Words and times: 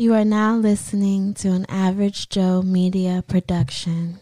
You 0.00 0.14
are 0.14 0.24
now 0.24 0.56
listening 0.56 1.34
to 1.34 1.48
an 1.48 1.66
Average 1.68 2.30
Joe 2.30 2.62
Media 2.62 3.22
production. 3.28 4.18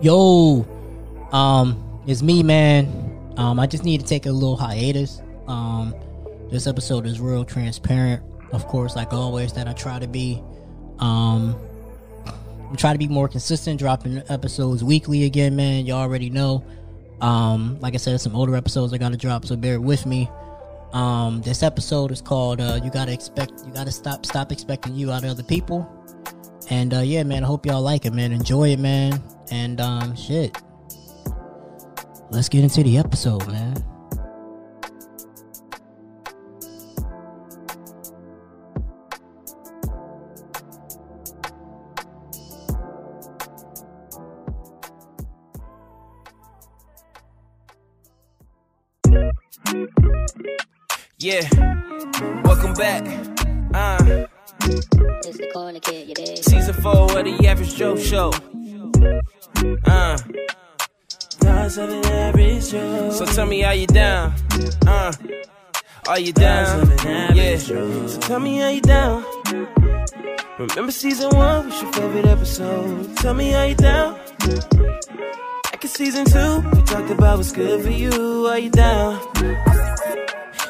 Yo, 0.00 0.66
um, 1.30 1.87
it's 2.08 2.22
me, 2.22 2.42
man. 2.42 3.34
Um, 3.36 3.60
I 3.60 3.66
just 3.66 3.84
need 3.84 4.00
to 4.00 4.06
take 4.06 4.24
a 4.24 4.32
little 4.32 4.56
hiatus. 4.56 5.20
Um, 5.46 5.94
this 6.50 6.66
episode 6.66 7.06
is 7.06 7.20
real 7.20 7.44
transparent, 7.44 8.22
of 8.52 8.66
course, 8.66 8.96
like 8.96 9.12
always 9.12 9.52
that 9.52 9.68
I 9.68 9.74
try 9.74 9.98
to 9.98 10.08
be. 10.08 10.42
Um, 11.00 11.54
I'm 12.70 12.76
trying 12.76 12.94
to 12.94 12.98
be 12.98 13.08
more 13.08 13.28
consistent, 13.28 13.78
dropping 13.78 14.22
episodes 14.30 14.82
weekly 14.82 15.24
again, 15.24 15.54
man. 15.54 15.84
You 15.84 15.92
already 15.92 16.30
know. 16.30 16.64
Um, 17.20 17.78
like 17.80 17.92
I 17.92 17.98
said, 17.98 18.18
some 18.22 18.34
older 18.34 18.56
episodes 18.56 18.94
I 18.94 18.98
gotta 18.98 19.18
drop, 19.18 19.44
so 19.44 19.54
bear 19.54 19.78
with 19.78 20.06
me. 20.06 20.30
Um, 20.92 21.42
this 21.42 21.62
episode 21.62 22.10
is 22.10 22.22
called 22.22 22.60
uh, 22.60 22.80
"You 22.82 22.90
Gotta 22.90 23.12
Expect." 23.12 23.52
You 23.66 23.72
gotta 23.72 23.92
stop 23.92 24.24
stop 24.24 24.50
expecting 24.50 24.94
you 24.94 25.12
out 25.12 25.24
of 25.24 25.30
other 25.30 25.42
people. 25.42 25.86
And 26.70 26.94
uh, 26.94 27.00
yeah, 27.00 27.22
man, 27.22 27.44
I 27.44 27.46
hope 27.46 27.66
y'all 27.66 27.82
like 27.82 28.06
it, 28.06 28.14
man. 28.14 28.32
Enjoy 28.32 28.70
it, 28.70 28.78
man. 28.78 29.22
And 29.50 29.78
um, 29.80 30.16
shit. 30.16 30.56
Let's 32.30 32.48
get 32.48 32.62
into 32.62 32.82
the 32.82 32.98
episode, 32.98 33.46
man. 33.48 33.74
Yeah, 51.18 51.48
welcome 52.44 52.74
back. 52.74 53.04
Uh, 53.74 54.26
It's 54.62 55.36
the 55.38 55.50
corner 55.52 55.80
kid, 55.80 56.08
you 56.08 56.14
dig? 56.14 56.38
season 56.38 56.74
four 56.74 57.18
of 57.18 57.24
the 57.24 57.46
Average 57.46 57.74
Joe 57.74 57.96
Show. 57.96 58.32
Uh, 59.86 60.18
so 61.68 63.26
tell 63.26 63.46
me 63.46 63.60
how 63.60 63.72
you 63.72 63.86
down. 63.86 64.32
Uh, 64.86 65.12
are 66.08 66.18
you 66.18 66.32
down? 66.32 66.88
Yeah. 67.34 67.58
So 67.58 68.18
tell 68.20 68.40
me 68.40 68.58
how 68.58 68.68
you 68.70 68.80
down. 68.80 69.24
Remember 70.58 70.92
season 70.92 71.36
one 71.36 71.66
was 71.66 71.82
your 71.82 71.92
favorite 71.92 72.24
episode. 72.26 73.16
Tell 73.18 73.34
me 73.34 73.50
how 73.50 73.64
you 73.64 73.74
down. 73.74 74.18
Back 75.64 75.82
in 75.82 75.88
season 75.88 76.24
two, 76.24 76.60
we 76.70 76.82
talked 76.82 77.10
about 77.10 77.36
what's 77.36 77.52
good 77.52 77.84
for 77.84 77.90
you. 77.90 78.46
Are 78.46 78.58
you 78.58 78.70
down? 78.70 79.20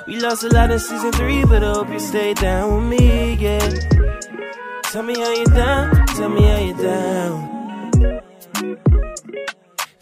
We 0.08 0.18
lost 0.18 0.42
a 0.42 0.48
lot 0.48 0.70
in 0.70 0.78
season 0.80 1.12
three, 1.12 1.44
but 1.44 1.62
I 1.62 1.72
hope 1.74 1.90
you 1.90 2.00
stay 2.00 2.34
down 2.34 2.74
with 2.74 3.00
me, 3.00 3.34
yeah. 3.34 3.60
Tell 4.84 5.02
me 5.05 5.14
how 5.18 5.33
you 5.33 5.44
down, 5.46 6.06
tell 6.08 6.28
me 6.28 6.42
how 6.42 6.58
you 6.58 6.74
down. 6.77 7.58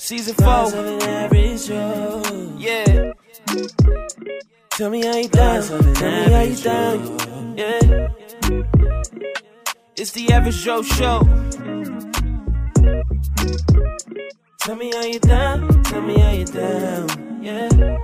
Season 0.07 0.35
four, 0.37 0.71
yeah. 2.61 3.13
Tell 4.71 4.89
me 4.89 5.05
how 5.05 5.17
you 5.17 5.29
down, 5.29 5.63
tell 5.65 5.83
me 5.83 6.31
how 6.31 6.43
you 6.43 6.57
down, 6.57 7.19
yeah. 7.59 8.09
It's 9.97 10.13
the 10.13 10.33
average 10.33 10.63
Joe 10.63 10.83
show. 10.83 11.23
Tell 14.61 14.77
me 14.77 14.93
how 14.95 15.03
you 15.03 15.19
down, 15.19 15.83
tell 15.83 16.03
me 16.03 16.21
how 16.21 16.31
you 16.31 16.45
down, 16.45 17.43
yeah. 17.43 17.97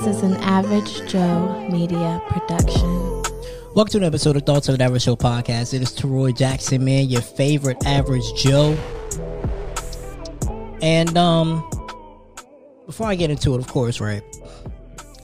This 0.00 0.16
is 0.16 0.22
an 0.22 0.36
Average 0.36 1.10
Joe 1.10 1.68
Media 1.70 2.22
production. 2.26 3.22
Welcome 3.74 3.90
to 3.90 3.96
an 3.98 4.04
episode 4.04 4.34
of 4.34 4.44
Thoughts 4.44 4.66
of 4.70 4.76
an 4.76 4.80
Average 4.80 5.04
Joe 5.04 5.14
podcast. 5.14 5.74
It 5.74 5.82
is 5.82 5.90
Teroy 5.90 6.34
Jackson, 6.34 6.82
man, 6.82 7.10
your 7.10 7.20
favorite 7.20 7.84
average 7.84 8.24
Joe. 8.34 8.78
And 10.80 11.18
um 11.18 11.68
before 12.86 13.08
I 13.08 13.14
get 13.14 13.30
into 13.30 13.54
it, 13.54 13.58
of 13.58 13.66
course, 13.68 14.00
right? 14.00 14.22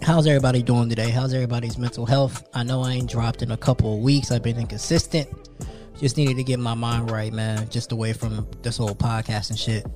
How's 0.02 0.26
everybody 0.26 0.62
doing 0.62 0.90
today? 0.90 1.08
How's 1.08 1.32
everybody's 1.32 1.78
mental 1.78 2.04
health? 2.04 2.46
I 2.52 2.62
know 2.62 2.82
I 2.82 2.92
ain't 2.92 3.10
dropped 3.10 3.40
in 3.40 3.52
a 3.52 3.56
couple 3.56 3.94
of 3.94 4.00
weeks. 4.00 4.30
I've 4.30 4.42
been 4.42 4.58
inconsistent. 4.58 5.26
Just 5.98 6.18
needed 6.18 6.36
to 6.36 6.44
get 6.44 6.58
my 6.58 6.74
mind 6.74 7.10
right, 7.10 7.32
man. 7.32 7.66
Just 7.70 7.92
away 7.92 8.12
from 8.12 8.46
this 8.60 8.76
whole 8.76 8.94
podcast 8.94 9.48
and 9.48 9.58
shit. 9.58 9.86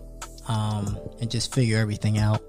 Um, 0.48 0.98
and 1.20 1.30
just 1.30 1.54
figure 1.54 1.76
everything 1.76 2.16
out. 2.16 2.42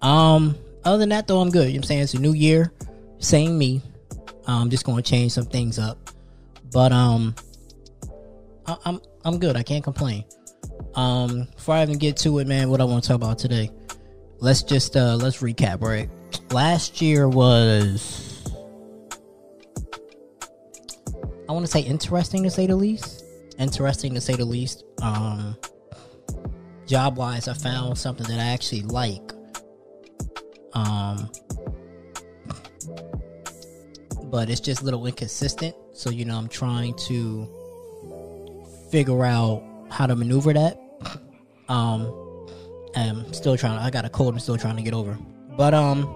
Um, 0.00 0.56
other 0.84 0.98
than 0.98 1.10
that 1.10 1.26
though, 1.26 1.40
I'm 1.40 1.50
good. 1.50 1.68
You 1.68 1.74
know 1.74 1.78
I'm 1.78 1.84
saying? 1.84 2.02
It's 2.02 2.14
a 2.14 2.20
new 2.20 2.32
year. 2.32 2.72
Same 3.18 3.56
me. 3.56 3.82
I'm 4.46 4.70
just 4.70 4.84
gonna 4.84 5.02
change 5.02 5.32
some 5.32 5.46
things 5.46 5.78
up. 5.78 5.98
But 6.72 6.92
um 6.92 7.34
I, 8.66 8.76
I'm 8.84 9.00
I'm 9.24 9.38
good. 9.38 9.56
I 9.56 9.62
can't 9.62 9.84
complain. 9.84 10.24
Um 10.94 11.48
before 11.54 11.76
I 11.76 11.82
even 11.82 11.98
get 11.98 12.16
to 12.18 12.38
it, 12.38 12.46
man, 12.46 12.70
what 12.70 12.80
I 12.80 12.84
want 12.84 13.04
to 13.04 13.08
talk 13.08 13.16
about 13.16 13.38
today. 13.38 13.70
Let's 14.38 14.62
just 14.62 14.96
uh 14.96 15.16
let's 15.16 15.38
recap, 15.38 15.82
right? 15.82 16.10
Last 16.50 17.00
year 17.00 17.28
was 17.28 18.50
I 21.48 21.52
want 21.52 21.66
to 21.66 21.70
say 21.70 21.80
interesting 21.80 22.42
to 22.44 22.50
say 22.50 22.66
the 22.66 22.76
least. 22.76 23.24
Interesting 23.58 24.14
to 24.14 24.20
say 24.20 24.34
the 24.34 24.44
least. 24.44 24.84
Um 25.00 25.56
job 26.86 27.16
wise, 27.16 27.46
I 27.46 27.54
found 27.54 27.96
something 27.96 28.26
that 28.26 28.40
I 28.40 28.52
actually 28.52 28.82
like. 28.82 29.32
Um 30.74 31.30
but 34.32 34.48
it's 34.48 34.60
just 34.60 34.80
a 34.80 34.84
little 34.84 35.06
inconsistent. 35.06 35.76
So, 35.92 36.08
you 36.08 36.24
know, 36.24 36.38
I'm 36.38 36.48
trying 36.48 36.94
to 37.06 37.46
figure 38.90 39.24
out 39.24 39.62
how 39.90 40.06
to 40.06 40.16
maneuver 40.16 40.54
that. 40.54 40.80
Um, 41.68 42.48
I'm 42.96 43.32
still 43.34 43.56
trying. 43.56 43.78
I 43.78 43.90
got 43.90 44.06
a 44.06 44.08
cold. 44.08 44.34
I'm 44.34 44.40
still 44.40 44.56
trying 44.56 44.76
to 44.76 44.82
get 44.82 44.94
over. 44.94 45.18
But 45.56 45.74
um, 45.74 46.12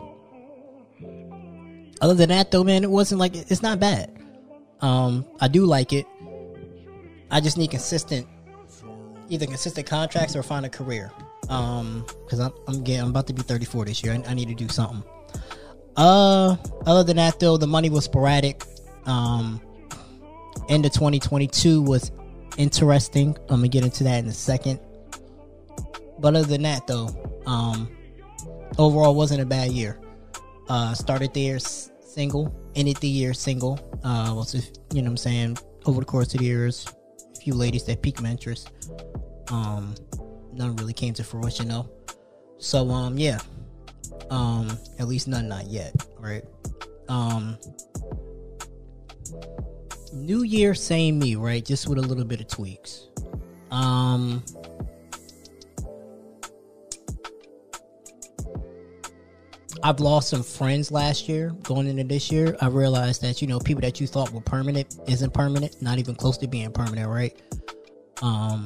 other 2.01 2.15
than 2.15 2.31
that, 2.31 2.51
though, 2.51 2.65
man, 2.65 2.85
it 2.85 2.91
wasn't 2.91 3.21
like 3.21 3.37
it's 3.37 3.63
not 3.63 3.79
bad. 3.79 4.11
Um, 4.81 5.27
I 5.41 5.49
do 5.49 5.67
like 5.67 5.93
it. 5.93 6.07
I 7.31 7.41
just 7.41 7.59
need 7.59 7.71
consistent, 7.71 8.27
either 9.29 9.47
consistent 9.47 9.87
contracts 9.87 10.35
or 10.35 10.43
find 10.43 10.65
a 10.65 10.71
career. 10.71 11.13
Um, 11.49 12.05
because 12.25 12.41
I'm 12.41 12.53
I'm 12.67 12.83
getting 12.83 13.03
I'm 13.03 13.11
about 13.11 13.27
to 13.29 13.33
be 13.35 13.43
34 13.43 13.85
this 13.87 14.03
year. 14.03 14.13
I, 14.13 14.31
I 14.31 14.35
need 14.35 14.49
to 14.49 14.55
do 14.55 14.69
something. 14.69 15.03
Uh, 15.97 16.57
other 16.87 17.05
than 17.05 17.17
that 17.17 17.39
though, 17.41 17.57
the 17.57 17.67
money 17.67 17.91
was 17.91 18.05
sporadic. 18.05 18.63
Um, 19.07 19.61
end 20.69 20.85
of 20.85 20.93
2022 20.93 21.83
was 21.83 22.11
interesting. 22.59 23.37
I'm 23.49 23.57
gonna 23.61 23.69
get 23.69 23.85
into 23.85 24.05
that 24.05 24.19
in 24.19 24.27
a 24.29 24.33
second. 24.33 24.81
But 26.19 26.35
other 26.35 26.47
than 26.47 26.63
that 26.63 26.87
though, 26.87 27.09
um, 27.47 27.89
overall 28.79 29.15
wasn't 29.15 29.41
a 29.43 29.47
bad 29.47 29.71
year. 29.71 30.01
Uh, 30.69 30.95
started 30.95 31.33
the 31.33 31.41
year 31.41 31.57
s- 31.57 31.91
single, 32.01 32.55
ended 32.75 32.97
the 32.97 33.09
year 33.09 33.33
single. 33.33 33.79
Uh, 34.03 34.33
was 34.35 34.55
you 34.93 35.03
know 35.03 35.07
what 35.07 35.11
I'm 35.13 35.17
saying 35.17 35.59
over 35.85 36.01
the 36.01 36.07
course 36.07 36.35
of 36.35 36.41
the 36.41 36.47
years, 36.47 36.87
a 37.37 37.41
few 37.41 37.55
ladies 37.55 37.85
that 37.85 38.03
piqued 38.03 38.21
my 38.21 38.31
interest. 38.31 38.71
Um, 39.49 39.95
none 40.57 40.77
really 40.77 40.93
came 40.93 41.15
to 41.15 41.25
fruition 41.25 41.69
though. 41.69 41.89
So 42.59 42.91
um, 42.91 43.19
yeah, 43.19 43.39
um, 44.31 44.79
at 44.99 45.09
least 45.09 45.29
none 45.29 45.49
not 45.49 45.67
yet, 45.67 45.95
right? 46.19 46.45
Um, 47.09 47.59
New 50.13 50.43
Year, 50.43 50.75
same 50.75 51.19
me, 51.19 51.37
right? 51.37 51.65
Just 51.65 51.89
with 51.89 51.99
a 51.99 52.03
little 52.03 52.25
bit 52.25 52.41
of 52.41 52.49
tweaks. 52.49 53.09
Um, 53.71 54.43
I've 59.83 60.01
lost 60.01 60.31
some 60.31 60.43
friends 60.43 60.91
last 60.91 61.29
year 61.29 61.51
going 61.63 61.87
into 61.87 62.05
this 62.05 62.33
year. 62.33 62.57
I 62.61 62.69
realized 62.69 63.23
that 63.23 63.43
you 63.43 63.49
know 63.49 63.59
people 63.59 63.83
that 63.83 64.01
you 64.01 64.07
thought 64.07 64.33
were 64.33 64.41
permanent 64.41 64.97
isn't 65.07 65.35
permanent, 65.35 65.81
not 65.83 65.99
even 65.99 66.15
close 66.15 66.39
to 66.39 66.49
being 66.49 66.73
permanent, 66.73 67.09
right? 67.09 67.41
Um, 68.23 68.65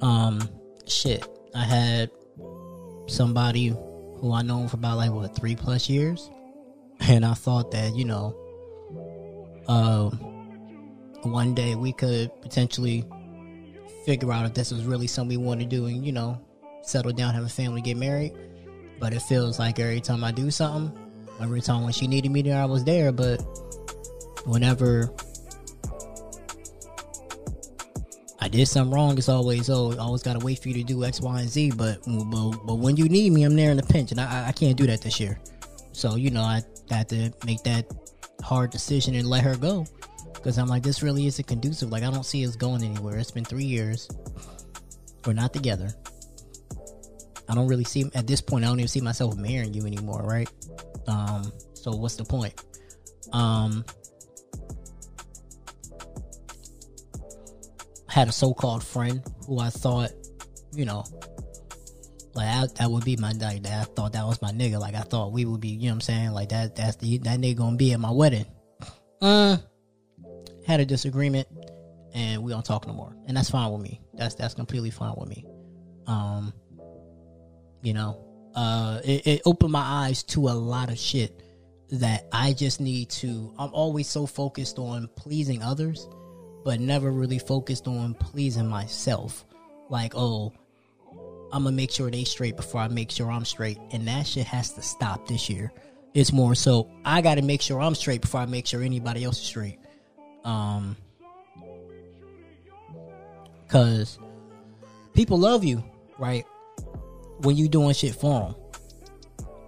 um, 0.00 0.48
shit. 0.86 1.26
I 1.54 1.64
had 1.64 2.10
somebody 3.06 3.68
who 3.68 4.32
I 4.32 4.42
known 4.42 4.68
for 4.68 4.76
about 4.76 4.96
like 4.96 5.10
what 5.10 5.34
three 5.34 5.56
plus 5.56 5.88
years, 5.88 6.30
and 7.00 7.24
I 7.24 7.34
thought 7.34 7.70
that 7.72 7.94
you 7.94 8.04
know, 8.04 8.36
um, 9.68 10.12
one 11.22 11.54
day 11.54 11.74
we 11.74 11.92
could 11.92 12.30
potentially 12.42 13.04
figure 14.04 14.32
out 14.32 14.46
if 14.46 14.54
this 14.54 14.72
was 14.72 14.84
really 14.84 15.06
something 15.06 15.38
we 15.38 15.44
want 15.44 15.60
to 15.60 15.66
do, 15.66 15.86
and 15.86 16.04
you 16.04 16.12
know, 16.12 16.40
settle 16.82 17.12
down, 17.12 17.34
have 17.34 17.44
a 17.44 17.48
family, 17.48 17.80
get 17.80 17.96
married. 17.96 18.32
But 19.00 19.12
it 19.12 19.22
feels 19.22 19.58
like 19.58 19.78
every 19.78 20.00
time 20.00 20.24
I 20.24 20.32
do 20.32 20.50
something, 20.50 20.96
every 21.40 21.60
time 21.60 21.84
when 21.84 21.92
she 21.92 22.08
needed 22.08 22.30
me 22.30 22.42
there, 22.42 22.60
I 22.60 22.64
was 22.64 22.84
there. 22.84 23.12
But 23.12 23.36
whenever 24.44 25.10
I 28.40 28.48
did 28.48 28.66
something 28.66 28.94
wrong, 28.94 29.18
it's 29.18 29.28
always 29.28 29.68
oh, 29.68 29.92
I 29.92 29.98
always 29.98 30.22
gotta 30.22 30.38
wait 30.38 30.60
for 30.60 30.68
you 30.68 30.74
to 30.74 30.84
do 30.84 31.04
X, 31.04 31.20
Y, 31.20 31.40
and 31.40 31.48
Z. 31.48 31.72
But 31.72 32.00
but, 32.06 32.50
but 32.66 32.74
when 32.76 32.96
you 32.96 33.08
need 33.08 33.32
me, 33.32 33.42
I'm 33.42 33.56
there 33.56 33.70
in 33.70 33.76
the 33.76 33.82
pinch, 33.82 34.12
and 34.12 34.20
I 34.20 34.48
I 34.48 34.52
can't 34.52 34.76
do 34.76 34.86
that 34.86 35.02
this 35.02 35.18
year. 35.18 35.38
So 35.92 36.16
you 36.16 36.30
know 36.30 36.42
I 36.42 36.62
had 36.90 37.08
to 37.10 37.32
make 37.44 37.62
that 37.64 37.90
hard 38.42 38.70
decision 38.70 39.14
and 39.14 39.28
let 39.28 39.42
her 39.42 39.56
go 39.56 39.84
because 40.34 40.58
I'm 40.58 40.68
like 40.68 40.82
this 40.82 41.02
really 41.02 41.26
isn't 41.26 41.46
conducive. 41.46 41.90
Like 41.90 42.04
I 42.04 42.10
don't 42.10 42.24
see 42.24 42.46
us 42.46 42.54
going 42.54 42.84
anywhere. 42.84 43.18
It's 43.18 43.30
been 43.30 43.44
three 43.44 43.64
years. 43.64 44.08
We're 45.26 45.32
not 45.32 45.52
together. 45.52 45.90
I 47.48 47.54
don't 47.54 47.66
really 47.66 47.84
see 47.84 48.10
at 48.14 48.26
this 48.26 48.40
point. 48.40 48.64
I 48.64 48.68
don't 48.68 48.78
even 48.78 48.88
see 48.88 49.00
myself 49.00 49.36
marrying 49.36 49.74
you 49.74 49.86
anymore, 49.86 50.22
right? 50.22 50.50
Um, 51.06 51.50
so 51.74 51.90
what's 51.92 52.16
the 52.16 52.24
point? 52.24 52.54
Um, 53.32 53.84
had 58.08 58.28
a 58.28 58.32
so-called 58.32 58.82
friend 58.82 59.22
who 59.46 59.58
I 59.58 59.70
thought, 59.70 60.10
you 60.72 60.84
know, 60.84 61.04
like 62.34 62.46
I, 62.46 62.66
that 62.76 62.90
would 62.90 63.04
be 63.04 63.16
my 63.16 63.32
like 63.32 63.62
that. 63.64 63.80
I 63.80 63.84
thought 63.84 64.12
that 64.12 64.24
was 64.24 64.40
my 64.40 64.50
nigga. 64.50 64.78
Like 64.78 64.94
I 64.94 65.00
thought 65.00 65.32
we 65.32 65.44
would 65.44 65.60
be, 65.60 65.68
you 65.68 65.88
know 65.88 65.88
what 65.88 65.94
I'm 65.94 66.00
saying? 66.02 66.30
Like 66.30 66.50
that 66.50 66.76
that's 66.76 66.96
the 66.96 67.18
that 67.18 67.40
nigga 67.40 67.56
gonna 67.56 67.76
be 67.76 67.92
at 67.92 68.00
my 68.00 68.10
wedding. 68.10 68.46
Uh 69.20 69.58
had 70.66 70.80
a 70.80 70.84
disagreement 70.84 71.48
and 72.14 72.42
we 72.42 72.52
don't 72.52 72.64
talk 72.64 72.86
no 72.86 72.92
more. 72.92 73.16
And 73.26 73.36
that's 73.36 73.50
fine 73.50 73.72
with 73.72 73.82
me. 73.82 74.00
That's 74.14 74.34
that's 74.34 74.54
completely 74.54 74.90
fine 74.90 75.14
with 75.16 75.28
me. 75.28 75.44
Um 76.06 76.52
you 77.82 77.92
know, 77.92 78.24
uh, 78.54 79.00
it, 79.04 79.26
it 79.26 79.42
opened 79.44 79.72
my 79.72 79.82
eyes 79.82 80.22
to 80.24 80.48
a 80.48 80.50
lot 80.50 80.90
of 80.90 80.98
shit 80.98 81.42
that 81.90 82.26
I 82.32 82.52
just 82.52 82.80
need 82.80 83.10
to. 83.10 83.54
I'm 83.58 83.72
always 83.72 84.08
so 84.08 84.26
focused 84.26 84.78
on 84.78 85.08
pleasing 85.16 85.62
others, 85.62 86.08
but 86.68 86.80
never 86.80 87.10
really 87.10 87.38
focused 87.38 87.88
on 87.88 88.12
pleasing 88.12 88.66
myself. 88.66 89.46
Like, 89.88 90.12
oh, 90.14 90.52
I'm 91.50 91.64
gonna 91.64 91.74
make 91.74 91.90
sure 91.90 92.10
they 92.10 92.24
straight 92.24 92.58
before 92.58 92.82
I 92.82 92.88
make 92.88 93.10
sure 93.10 93.30
I'm 93.30 93.46
straight, 93.46 93.78
and 93.90 94.06
that 94.06 94.26
shit 94.26 94.46
has 94.46 94.72
to 94.72 94.82
stop 94.82 95.26
this 95.26 95.48
year. 95.48 95.72
It's 96.12 96.30
more 96.30 96.54
so 96.54 96.90
I 97.06 97.22
got 97.22 97.36
to 97.36 97.42
make 97.42 97.62
sure 97.62 97.80
I'm 97.80 97.94
straight 97.94 98.20
before 98.20 98.40
I 98.40 98.44
make 98.44 98.66
sure 98.66 98.82
anybody 98.82 99.24
else 99.24 99.40
is 99.40 99.46
straight. 99.46 99.78
Um, 100.44 100.94
cause 103.68 104.18
people 105.14 105.38
love 105.38 105.64
you, 105.64 105.82
right? 106.18 106.44
when 107.38 107.56
you 107.56 107.66
doing 107.68 107.94
shit 107.94 108.14
for 108.14 108.40
them. 108.40 108.54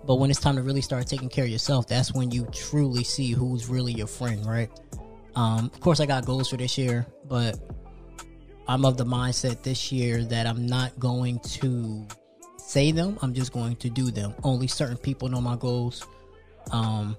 But 0.04 0.16
when 0.16 0.30
it's 0.30 0.40
time 0.40 0.56
to 0.56 0.62
really 0.62 0.82
start 0.82 1.06
taking 1.06 1.30
care 1.30 1.44
of 1.44 1.50
yourself, 1.50 1.86
that's 1.86 2.12
when 2.12 2.30
you 2.30 2.46
truly 2.52 3.04
see 3.04 3.30
who's 3.30 3.68
really 3.68 3.92
your 3.94 4.06
friend, 4.06 4.44
right? 4.44 4.70
Um, 5.34 5.70
of 5.72 5.80
course, 5.80 6.00
I 6.00 6.06
got 6.06 6.24
goals 6.24 6.48
for 6.48 6.56
this 6.56 6.76
year, 6.76 7.06
but 7.28 7.58
I'm 8.66 8.84
of 8.84 8.96
the 8.96 9.04
mindset 9.04 9.62
this 9.62 9.90
year 9.92 10.24
that 10.24 10.46
I'm 10.46 10.66
not 10.66 10.98
going 10.98 11.38
to 11.40 12.06
say 12.58 12.92
them. 12.92 13.18
I'm 13.22 13.34
just 13.34 13.52
going 13.52 13.76
to 13.76 13.90
do 13.90 14.10
them. 14.10 14.34
Only 14.42 14.66
certain 14.66 14.96
people 14.96 15.28
know 15.28 15.40
my 15.40 15.56
goals. 15.56 16.06
Um, 16.70 17.16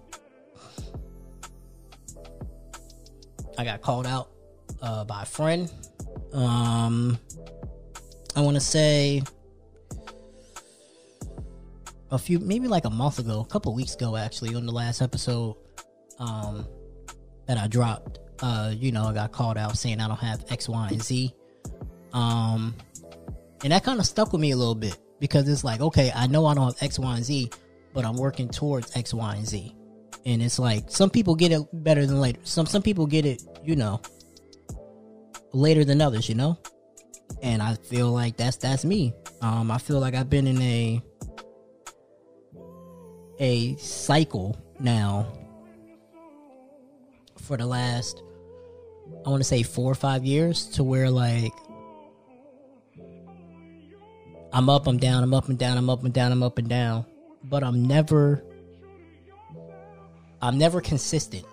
I 3.58 3.64
got 3.64 3.82
called 3.82 4.08
out 4.08 4.30
uh, 4.82 5.04
by 5.04 5.24
a 5.24 5.26
friend. 5.26 5.72
Um, 6.34 7.20
I 8.36 8.42
want 8.42 8.56
to 8.56 8.62
say 8.62 9.24
a 12.12 12.18
few 12.18 12.40
maybe 12.40 12.68
like 12.68 12.86
a 12.86 12.90
month 12.90 13.20
ago, 13.20 13.42
a 13.42 13.46
couple 13.46 13.74
weeks 13.74 13.96
ago 13.96 14.16
actually, 14.16 14.56
on 14.56 14.66
the 14.66 14.72
last 14.72 15.02
episode 15.02 15.56
um 16.20 16.68
that 17.52 17.62
I 17.62 17.68
dropped. 17.68 18.20
Uh, 18.42 18.74
you 18.74 18.94
know, 18.94 19.08
I 19.08 19.14
got 19.14 19.34
called 19.34 19.58
out 19.58 19.78
saying 19.78 20.00
I 20.00 20.08
don't 20.08 20.20
have 20.20 20.46
X, 20.50 20.70
Y, 20.70 20.88
and 20.90 21.04
Z. 21.04 21.36
Um 22.14 22.74
and 23.64 23.74
that 23.74 23.84
kind 23.84 24.00
of 24.00 24.06
stuck 24.06 24.32
with 24.32 24.42
me 24.42 24.52
a 24.52 24.56
little 24.56 24.74
bit 24.74 24.98
because 25.20 25.48
it's 25.50 25.64
like, 25.64 25.82
okay, 25.82 26.12
I 26.16 26.28
know 26.28 26.46
I 26.46 26.54
don't 26.54 26.68
have 26.74 26.82
X, 26.82 26.98
Y, 26.98 27.16
and 27.16 27.26
Z, 27.26 27.52
but 27.94 28.06
I'm 28.06 28.16
working 28.16 28.48
towards 28.48 28.96
X, 28.96 29.14
Y, 29.14 29.36
and 29.36 29.46
Z. 29.46 29.76
And 30.26 30.42
it's 30.42 30.60
like 30.60 30.86
some 30.90 31.10
people 31.10 31.36
get 31.36 31.52
it 31.52 31.62
better 31.84 32.06
than 32.06 32.22
later. 32.22 32.40
Some 32.44 32.66
some 32.66 32.82
people 32.82 33.06
get 33.06 33.26
it, 33.26 33.44
you 33.66 33.76
know, 33.76 34.00
later 35.52 35.84
than 35.84 36.00
others, 36.00 36.30
you 36.30 36.36
know? 36.36 36.58
And 37.42 37.62
I 37.62 37.76
feel 37.76 38.12
like 38.12 38.38
that's 38.38 38.56
that's 38.56 38.86
me. 38.86 39.14
Um 39.42 39.72
I 39.72 39.78
feel 39.78 40.00
like 40.00 40.16
I've 40.16 40.30
been 40.30 40.48
in 40.48 40.62
a 40.62 41.02
a 43.40 43.76
cycle 43.76 44.58
now 44.80 45.28
for 47.42 47.58
the 47.58 47.66
last 47.66 48.24
I 49.26 49.30
want 49.30 49.42
to 49.42 49.48
say 49.48 49.64
4 49.64 49.92
or 49.92 49.96
5 49.96 50.26
years 50.26 50.66
to 50.68 50.84
where 50.84 51.10
like 51.10 51.54
I'm 54.54 54.70
up, 54.70 54.88
I'm 54.88 54.98
down, 54.98 55.24
I'm 55.24 55.34
up 55.34 55.48
and 55.48 55.58
down, 55.58 55.78
I'm 55.78 55.90
up 55.90 56.04
and 56.04 56.14
down, 56.14 56.32
I'm 56.32 56.44
up 56.44 56.58
and 56.58 56.68
down, 56.68 57.06
but 57.44 57.64
I'm 57.64 57.88
never 57.88 58.44
I'm 60.42 60.58
never 60.58 60.82
consistent. 60.82 61.46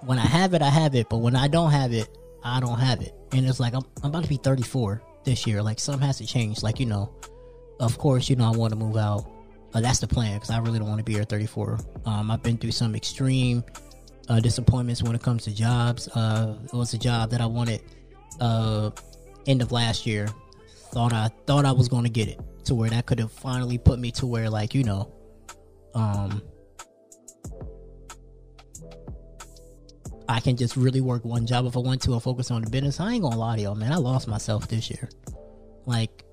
When 0.00 0.18
I 0.18 0.26
have 0.26 0.54
it, 0.54 0.62
I 0.62 0.70
have 0.70 0.94
it, 0.94 1.08
but 1.08 1.18
when 1.18 1.34
I 1.34 1.48
don't 1.48 1.72
have 1.72 1.92
it, 1.92 2.08
I 2.44 2.60
don't 2.60 2.78
have 2.78 3.02
it. 3.02 3.12
And 3.32 3.46
it's 3.46 3.58
like 3.58 3.74
I'm, 3.74 3.84
I'm 4.02 4.10
about 4.10 4.22
to 4.22 4.28
be 4.28 4.36
34 4.36 5.02
this 5.24 5.46
year. 5.46 5.62
Like 5.62 5.80
something 5.80 6.06
has 6.06 6.18
to 6.18 6.26
change. 6.26 6.62
Like 6.62 6.78
you 6.78 6.86
know, 6.86 7.12
of 7.80 7.98
course, 7.98 8.30
you 8.30 8.36
know 8.36 8.46
I 8.46 8.56
want 8.56 8.72
to 8.72 8.78
move 8.78 8.96
out 8.96 9.28
that's 9.74 9.98
the 9.98 10.06
plan 10.06 10.34
because 10.34 10.50
I 10.50 10.58
really 10.58 10.78
don't 10.78 10.88
want 10.88 10.98
to 10.98 11.04
be 11.04 11.14
here 11.14 11.24
34. 11.24 11.78
Um, 12.06 12.30
I've 12.30 12.42
been 12.42 12.56
through 12.56 12.72
some 12.72 12.94
extreme 12.94 13.64
uh, 14.28 14.40
disappointments 14.40 15.02
when 15.02 15.14
it 15.14 15.22
comes 15.22 15.44
to 15.44 15.54
jobs. 15.54 16.08
Uh, 16.08 16.56
it 16.64 16.72
was 16.72 16.94
a 16.94 16.98
job 16.98 17.30
that 17.30 17.40
I 17.40 17.46
wanted 17.46 17.80
uh, 18.40 18.90
end 19.46 19.62
of 19.62 19.72
last 19.72 20.06
year. 20.06 20.28
Thought 20.92 21.12
I 21.12 21.28
thought 21.46 21.64
I 21.64 21.72
was 21.72 21.88
going 21.88 22.04
to 22.04 22.10
get 22.10 22.28
it 22.28 22.40
to 22.64 22.74
where 22.74 22.90
that 22.90 23.06
could 23.06 23.18
have 23.18 23.32
finally 23.32 23.78
put 23.78 23.98
me 23.98 24.10
to 24.12 24.26
where 24.26 24.48
like 24.48 24.74
you 24.74 24.84
know, 24.84 25.12
um, 25.94 26.42
I 30.28 30.40
can 30.40 30.56
just 30.56 30.76
really 30.76 31.00
work 31.00 31.24
one 31.24 31.46
job 31.46 31.66
if 31.66 31.76
I 31.76 31.80
want 31.80 32.02
to 32.02 32.12
and 32.12 32.22
focus 32.22 32.50
on 32.50 32.62
the 32.62 32.70
business. 32.70 33.00
I 33.00 33.12
ain't 33.12 33.22
gonna 33.22 33.36
lie 33.36 33.56
to 33.56 33.62
y'all, 33.62 33.74
man. 33.74 33.92
I 33.92 33.96
lost 33.96 34.28
myself 34.28 34.68
this 34.68 34.90
year. 34.90 35.08
Like 35.86 36.24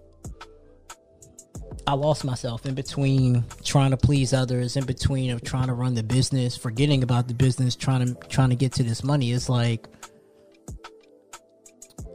I 1.88 1.94
lost 1.94 2.24
myself 2.26 2.66
in 2.66 2.74
between 2.74 3.44
trying 3.64 3.92
to 3.92 3.98
please 3.98 4.34
others, 4.34 4.76
in 4.76 4.86
between 4.86 5.30
of 5.32 5.44
trying 5.44 5.68
to 5.68 5.74
run 5.74 5.94
the 5.94 6.02
business, 6.02 6.58
forgetting 6.58 7.04
about 7.04 7.28
the 7.28 7.36
business, 7.36 7.76
trying 7.76 8.08
to 8.08 8.28
trying 8.28 8.50
to 8.50 8.56
get 8.56 8.74
to 8.74 8.84
this 8.84 9.04
money. 9.04 9.32
It's 9.32 9.50
like 9.50 9.88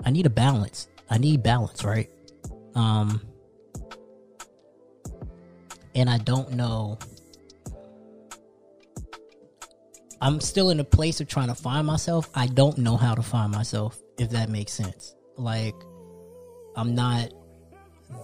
I 0.05 0.11
need 0.11 0.27
a 0.27 0.31
balance. 0.31 0.89
I 1.09 1.19
need 1.19 1.43
balance, 1.43 1.85
right? 1.85 2.11
Um 2.75 3.21
and 5.95 6.11
I 6.11 6.19
don't 6.19 6.53
know 6.53 6.99
I'm 10.21 10.41
still 10.41 10.71
in 10.71 10.81
a 10.81 10.85
place 10.85 11.21
of 11.21 11.29
trying 11.29 11.49
to 11.49 11.55
find 11.55 11.87
myself. 11.87 12.29
I 12.35 12.47
don't 12.49 12.77
know 12.79 12.97
how 12.97 13.15
to 13.15 13.23
find 13.23 13.53
myself, 13.53 13.99
if 14.19 14.31
that 14.31 14.49
makes 14.49 14.73
sense. 14.73 15.15
Like 15.37 15.75
I'm 16.77 16.95
not 16.95 17.33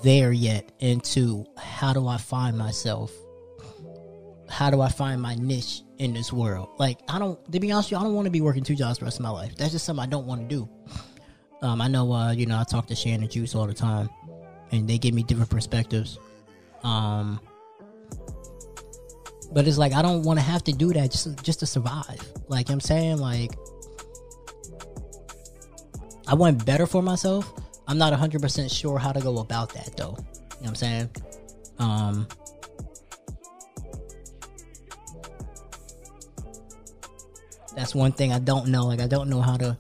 there 0.03 0.33
yet 0.33 0.73
into 0.81 1.45
how 1.57 1.93
do 1.93 2.07
I 2.07 2.17
find 2.17 2.57
myself? 2.57 3.13
How 4.49 4.71
do 4.71 4.81
I 4.81 4.89
find 4.89 5.21
my 5.21 5.35
niche 5.35 5.83
in 5.99 6.15
this 6.15 6.33
world? 6.33 6.69
Like, 6.79 7.01
I 7.09 7.19
don't, 7.19 7.53
to 7.53 7.61
be 7.61 7.73
honest 7.73 7.89
with 7.89 7.99
you, 7.99 8.01
I 8.01 8.05
don't 8.05 8.15
want 8.15 8.27
to 8.27 8.31
be 8.31 8.41
working 8.41 8.63
two 8.63 8.77
jobs 8.77 8.99
the 8.99 9.05
rest 9.05 9.19
of 9.19 9.23
my 9.23 9.31
life. 9.31 9.57
That's 9.57 9.73
just 9.73 9.85
something 9.85 10.03
I 10.03 10.07
don't 10.07 10.27
want 10.27 10.43
to 10.43 10.47
do. 10.47 10.69
Um, 11.63 11.81
I 11.81 11.89
know, 11.89 12.13
uh, 12.13 12.33
you 12.33 12.47
know, 12.47 12.59
I 12.59 12.65
talk 12.65 12.87
to 12.87 12.95
Shannon 12.95 13.29
Juice 13.29 13.55
all 13.55 13.67
the 13.67 13.75
time, 13.75 14.09
and 14.73 14.89
they 14.89 14.99
give 14.99 15.15
me 15.15 15.23
different 15.23 15.51
perspectives. 15.51 16.19
Um, 16.85 17.41
but 19.53 19.67
it's 19.67 19.79
like 19.79 19.93
I 19.93 20.03
don't 20.03 20.23
want 20.23 20.39
to 20.39 20.45
have 20.45 20.63
to 20.65 20.73
do 20.73 20.93
that 20.93 21.11
just 21.11 21.43
just 21.43 21.61
to 21.61 21.67
survive. 21.67 22.21
Like 22.49 22.71
I'm 22.71 22.81
saying, 22.81 23.19
like 23.19 23.53
I 26.29 26.35
want 26.35 26.65
better 26.65 26.87
for 26.87 27.03
myself, 27.03 27.53
I'm 27.89 27.99
not 27.99 28.13
100% 28.13 28.71
sure 28.71 28.99
how 28.99 29.13
to 29.13 29.21
go 29.21 29.39
about 29.39 29.73
that 29.75 29.97
though. 29.97 30.17
You 30.17 30.17
know 30.17 30.57
what 30.59 30.69
I'm 30.69 30.75
saying? 30.75 31.11
Um, 31.79 32.27
that's 37.77 37.95
one 37.95 38.13
thing 38.13 38.33
I 38.33 38.39
don't 38.39 38.69
know. 38.69 38.87
Like, 38.87 39.01
I 39.01 39.07
don't 39.07 39.29
know 39.29 39.43
how 39.43 39.57
to 39.59 39.77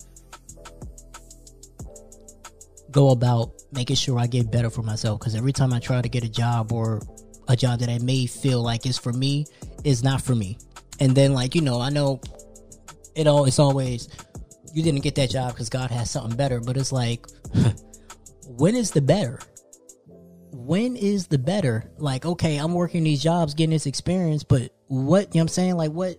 go 2.91 3.11
about 3.11 3.53
making 3.73 3.97
sure 3.97 4.19
I 4.19 4.27
get 4.27 4.51
better 4.51 4.71
for 4.71 4.83
myself. 4.83 5.19
Because 5.19 5.35
every 5.35 5.53
time 5.53 5.73
I 5.73 5.81
try 5.81 6.01
to 6.01 6.09
get 6.09 6.23
a 6.23 6.29
job 6.29 6.73
or 6.73 7.01
a 7.49 7.57
job 7.57 7.81
that 7.81 7.89
I 7.89 7.99
may 7.99 8.27
feel 8.27 8.63
like 8.63 8.87
is 8.87 8.99
for 8.99 9.13
me, 9.13 9.47
is 9.83 10.05
not 10.05 10.21
for 10.21 10.35
me. 10.35 10.59
And 11.01 11.15
then, 11.15 11.33
like, 11.33 11.55
you 11.55 11.63
know, 11.63 11.81
I 11.81 11.91
know 11.91 12.21
it 13.15 13.27
all, 13.27 13.47
it's 13.47 13.59
always, 13.59 14.09
you 14.75 14.83
didn't 14.83 15.01
get 15.01 15.15
that 15.17 15.31
job 15.31 15.53
because 15.53 15.71
God 15.71 15.91
has 15.91 16.11
something 16.11 16.37
better. 16.37 16.61
But 16.61 16.77
it's 16.77 16.93
like, 16.93 17.27
when 18.47 18.75
is 18.75 18.91
the 18.91 19.01
better? 19.01 19.41
When 20.53 20.97
is 20.97 21.27
the 21.27 21.39
better? 21.39 21.91
Like, 21.99 22.25
okay, 22.25 22.57
I'm 22.57 22.73
working 22.75 23.05
these 23.05 23.23
jobs, 23.23 23.55
getting 23.55 23.71
this 23.71 23.87
experience, 23.87 24.43
but 24.45 24.73
what 24.89 25.21
you 25.21 25.25
know 25.25 25.29
what 25.29 25.41
I'm 25.43 25.49
saying? 25.49 25.77
Like 25.77 25.93
what 25.93 26.17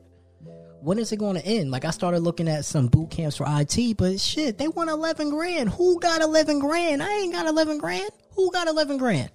when 0.82 1.00
is 1.00 1.12
it 1.12 1.18
going 1.18 1.36
to 1.36 1.46
end? 1.46 1.72
Like 1.72 1.86
I 1.86 1.92
started 1.92 2.20
looking 2.20 2.48
at 2.48 2.66
some 2.66 2.88
boot 2.88 3.12
camps 3.12 3.38
for 3.38 3.46
IT, 3.48 3.98
but 3.98 4.20
shit, 4.20 4.58
they 4.58 4.68
want 4.68 4.90
eleven 4.90 5.30
grand. 5.30 5.70
Who 5.70 6.00
got 6.00 6.22
eleven 6.22 6.60
grand? 6.60 7.02
I 7.02 7.12
ain't 7.12 7.34
got 7.34 7.48
eleven 7.48 7.78
grand. 7.78 8.10
Who 8.36 8.52
got 8.52 8.68
eleven 8.68 8.98
grand? 8.98 9.32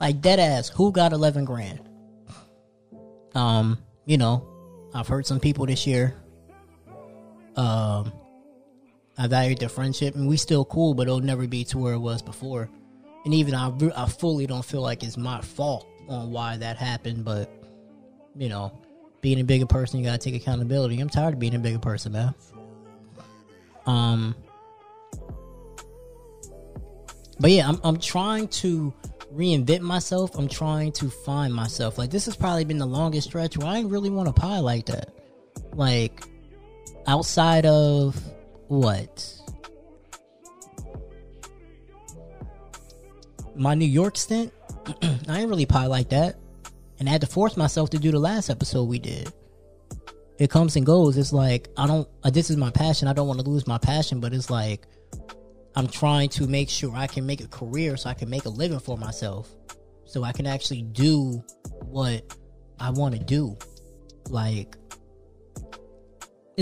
Like 0.00 0.20
dead 0.20 0.40
ass, 0.40 0.68
who 0.68 0.92
got 0.92 1.12
eleven 1.12 1.44
grand? 1.44 1.80
Um, 3.34 3.78
you 4.04 4.18
know, 4.18 4.46
I've 4.94 5.08
heard 5.08 5.26
some 5.26 5.40
people 5.40 5.66
this 5.66 5.86
year. 5.86 6.16
Um, 7.56 8.12
I 9.18 9.26
valued 9.26 9.58
their 9.58 9.68
friendship, 9.68 10.14
and 10.14 10.26
we 10.26 10.36
still 10.36 10.64
cool, 10.64 10.94
but 10.94 11.06
it'll 11.06 11.20
never 11.20 11.46
be 11.46 11.64
to 11.64 11.78
where 11.78 11.94
it 11.94 11.98
was 11.98 12.22
before. 12.22 12.68
And 13.24 13.34
even 13.34 13.54
I, 13.54 13.72
I 13.94 14.08
fully 14.08 14.46
don't 14.46 14.64
feel 14.64 14.80
like 14.80 15.02
it's 15.02 15.16
my 15.16 15.40
fault 15.40 15.86
on 16.08 16.30
why 16.30 16.56
that 16.56 16.76
happened, 16.76 17.24
but 17.24 17.50
you 18.34 18.48
know, 18.48 18.72
being 19.20 19.40
a 19.40 19.44
bigger 19.44 19.66
person, 19.66 20.00
you 20.00 20.06
gotta 20.06 20.18
take 20.18 20.34
accountability. 20.34 20.98
I'm 21.00 21.08
tired 21.08 21.34
of 21.34 21.40
being 21.40 21.54
a 21.54 21.58
bigger 21.58 21.78
person, 21.78 22.12
man. 22.12 22.34
Um, 23.86 24.34
but 27.38 27.50
yeah, 27.50 27.68
I'm 27.68 27.80
I'm 27.84 27.98
trying 27.98 28.48
to 28.48 28.92
reinvent 29.34 29.80
myself. 29.80 30.36
I'm 30.36 30.48
trying 30.48 30.92
to 30.92 31.10
find 31.10 31.54
myself. 31.54 31.98
Like 31.98 32.10
this 32.10 32.24
has 32.26 32.36
probably 32.36 32.64
been 32.64 32.78
the 32.78 32.86
longest 32.86 33.28
stretch 33.28 33.56
where 33.56 33.68
I 33.68 33.78
ain't 33.78 33.90
really 33.90 34.10
want 34.10 34.26
to 34.26 34.32
pie 34.32 34.58
like 34.58 34.86
that. 34.86 35.10
Like 35.72 36.24
outside 37.06 37.66
of 37.66 38.20
what 38.72 39.38
my 43.54 43.74
New 43.74 43.86
York 43.86 44.16
stint, 44.16 44.52
I 45.28 45.40
ain't 45.40 45.50
really 45.50 45.66
pie 45.66 45.86
like 45.86 46.08
that 46.10 46.36
and 46.98 47.08
I 47.08 47.12
had 47.12 47.20
to 47.22 47.26
force 47.26 47.56
myself 47.56 47.90
to 47.90 47.98
do 47.98 48.10
the 48.12 48.18
last 48.18 48.48
episode 48.48 48.84
we 48.84 49.00
did. 49.00 49.32
It 50.38 50.50
comes 50.50 50.76
and 50.76 50.86
goes. 50.86 51.18
It's 51.18 51.32
like 51.32 51.68
I 51.76 51.86
don't. 51.86 52.08
Uh, 52.22 52.30
this 52.30 52.48
is 52.48 52.56
my 52.56 52.70
passion. 52.70 53.08
I 53.08 53.12
don't 53.12 53.28
want 53.28 53.40
to 53.40 53.48
lose 53.48 53.66
my 53.66 53.78
passion, 53.78 54.20
but 54.20 54.32
it's 54.32 54.50
like 54.50 54.86
I'm 55.74 55.86
trying 55.86 56.28
to 56.30 56.46
make 56.46 56.70
sure 56.70 56.94
I 56.94 57.06
can 57.06 57.26
make 57.26 57.40
a 57.40 57.48
career, 57.48 57.96
so 57.96 58.08
I 58.08 58.14
can 58.14 58.30
make 58.30 58.44
a 58.44 58.48
living 58.48 58.78
for 58.78 58.96
myself, 58.96 59.50
so 60.04 60.22
I 60.22 60.32
can 60.32 60.46
actually 60.46 60.82
do 60.82 61.44
what 61.80 62.36
I 62.80 62.90
want 62.90 63.14
to 63.14 63.20
do. 63.20 63.56
Like 64.28 64.76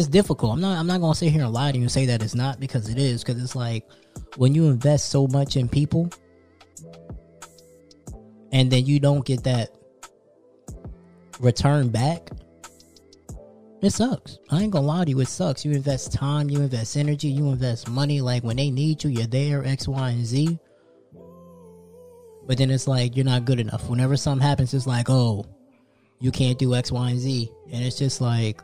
it's 0.01 0.09
difficult. 0.09 0.55
I'm 0.55 0.61
not. 0.61 0.79
I'm 0.79 0.87
not 0.87 1.01
gonna 1.01 1.15
sit 1.15 1.31
here 1.31 1.45
and 1.45 1.53
lie 1.53 1.71
to 1.71 1.79
you 1.79 1.85
and 1.85 1.93
say 1.93 2.07
that 2.07 2.23
it's 2.23 2.35
not 2.35 2.59
because 2.59 2.89
it 2.89 2.99
is. 2.99 3.23
Because 3.23 3.43
it's 3.43 3.55
like 3.55 3.87
when 4.37 4.55
you 4.55 4.67
invest 4.67 5.11
so 5.11 5.27
much 5.27 5.57
in 5.57 5.69
people, 5.69 6.11
and 8.51 8.71
then 8.71 8.87
you 8.87 8.99
don't 8.99 9.25
get 9.25 9.45
that 9.45 9.71
return 11.39 11.91
back, 11.91 12.31
it 13.83 13.91
sucks. 13.91 14.39
I 14.51 14.63
ain't 14.63 14.73
gonna 14.73 14.87
lie 14.87 15.05
to 15.05 15.11
you, 15.11 15.21
it 15.21 15.29
sucks. 15.29 15.65
You 15.65 15.73
invest 15.73 16.13
time, 16.13 16.49
you 16.49 16.63
invest 16.63 16.97
energy, 16.97 17.29
you 17.29 17.49
invest 17.51 17.89
money. 17.89 18.21
Like 18.21 18.43
when 18.43 18.57
they 18.57 18.71
need 18.71 19.05
you, 19.05 19.11
you're 19.11 19.27
there, 19.27 19.65
X, 19.65 19.87
Y, 19.87 20.11
and 20.11 20.25
Z. 20.25 20.59
But 22.47 22.59
then 22.59 22.71
it's 22.71 22.89
like 22.89 23.17
you're 23.17 23.25
not 23.25 23.45
good 23.45 23.61
enough. 23.61 23.89
Whenever 23.89 24.17
something 24.17 24.47
happens, 24.47 24.73
it's 24.75 24.87
like, 24.87 25.11
oh, 25.11 25.45
you 26.21 26.31
can't 26.31 26.59
do 26.59 26.75
X, 26.75 26.91
Y, 26.91 27.11
and 27.11 27.21
Z. 27.21 27.53
And 27.71 27.85
it's 27.85 27.99
just 27.99 28.21
like 28.21 28.63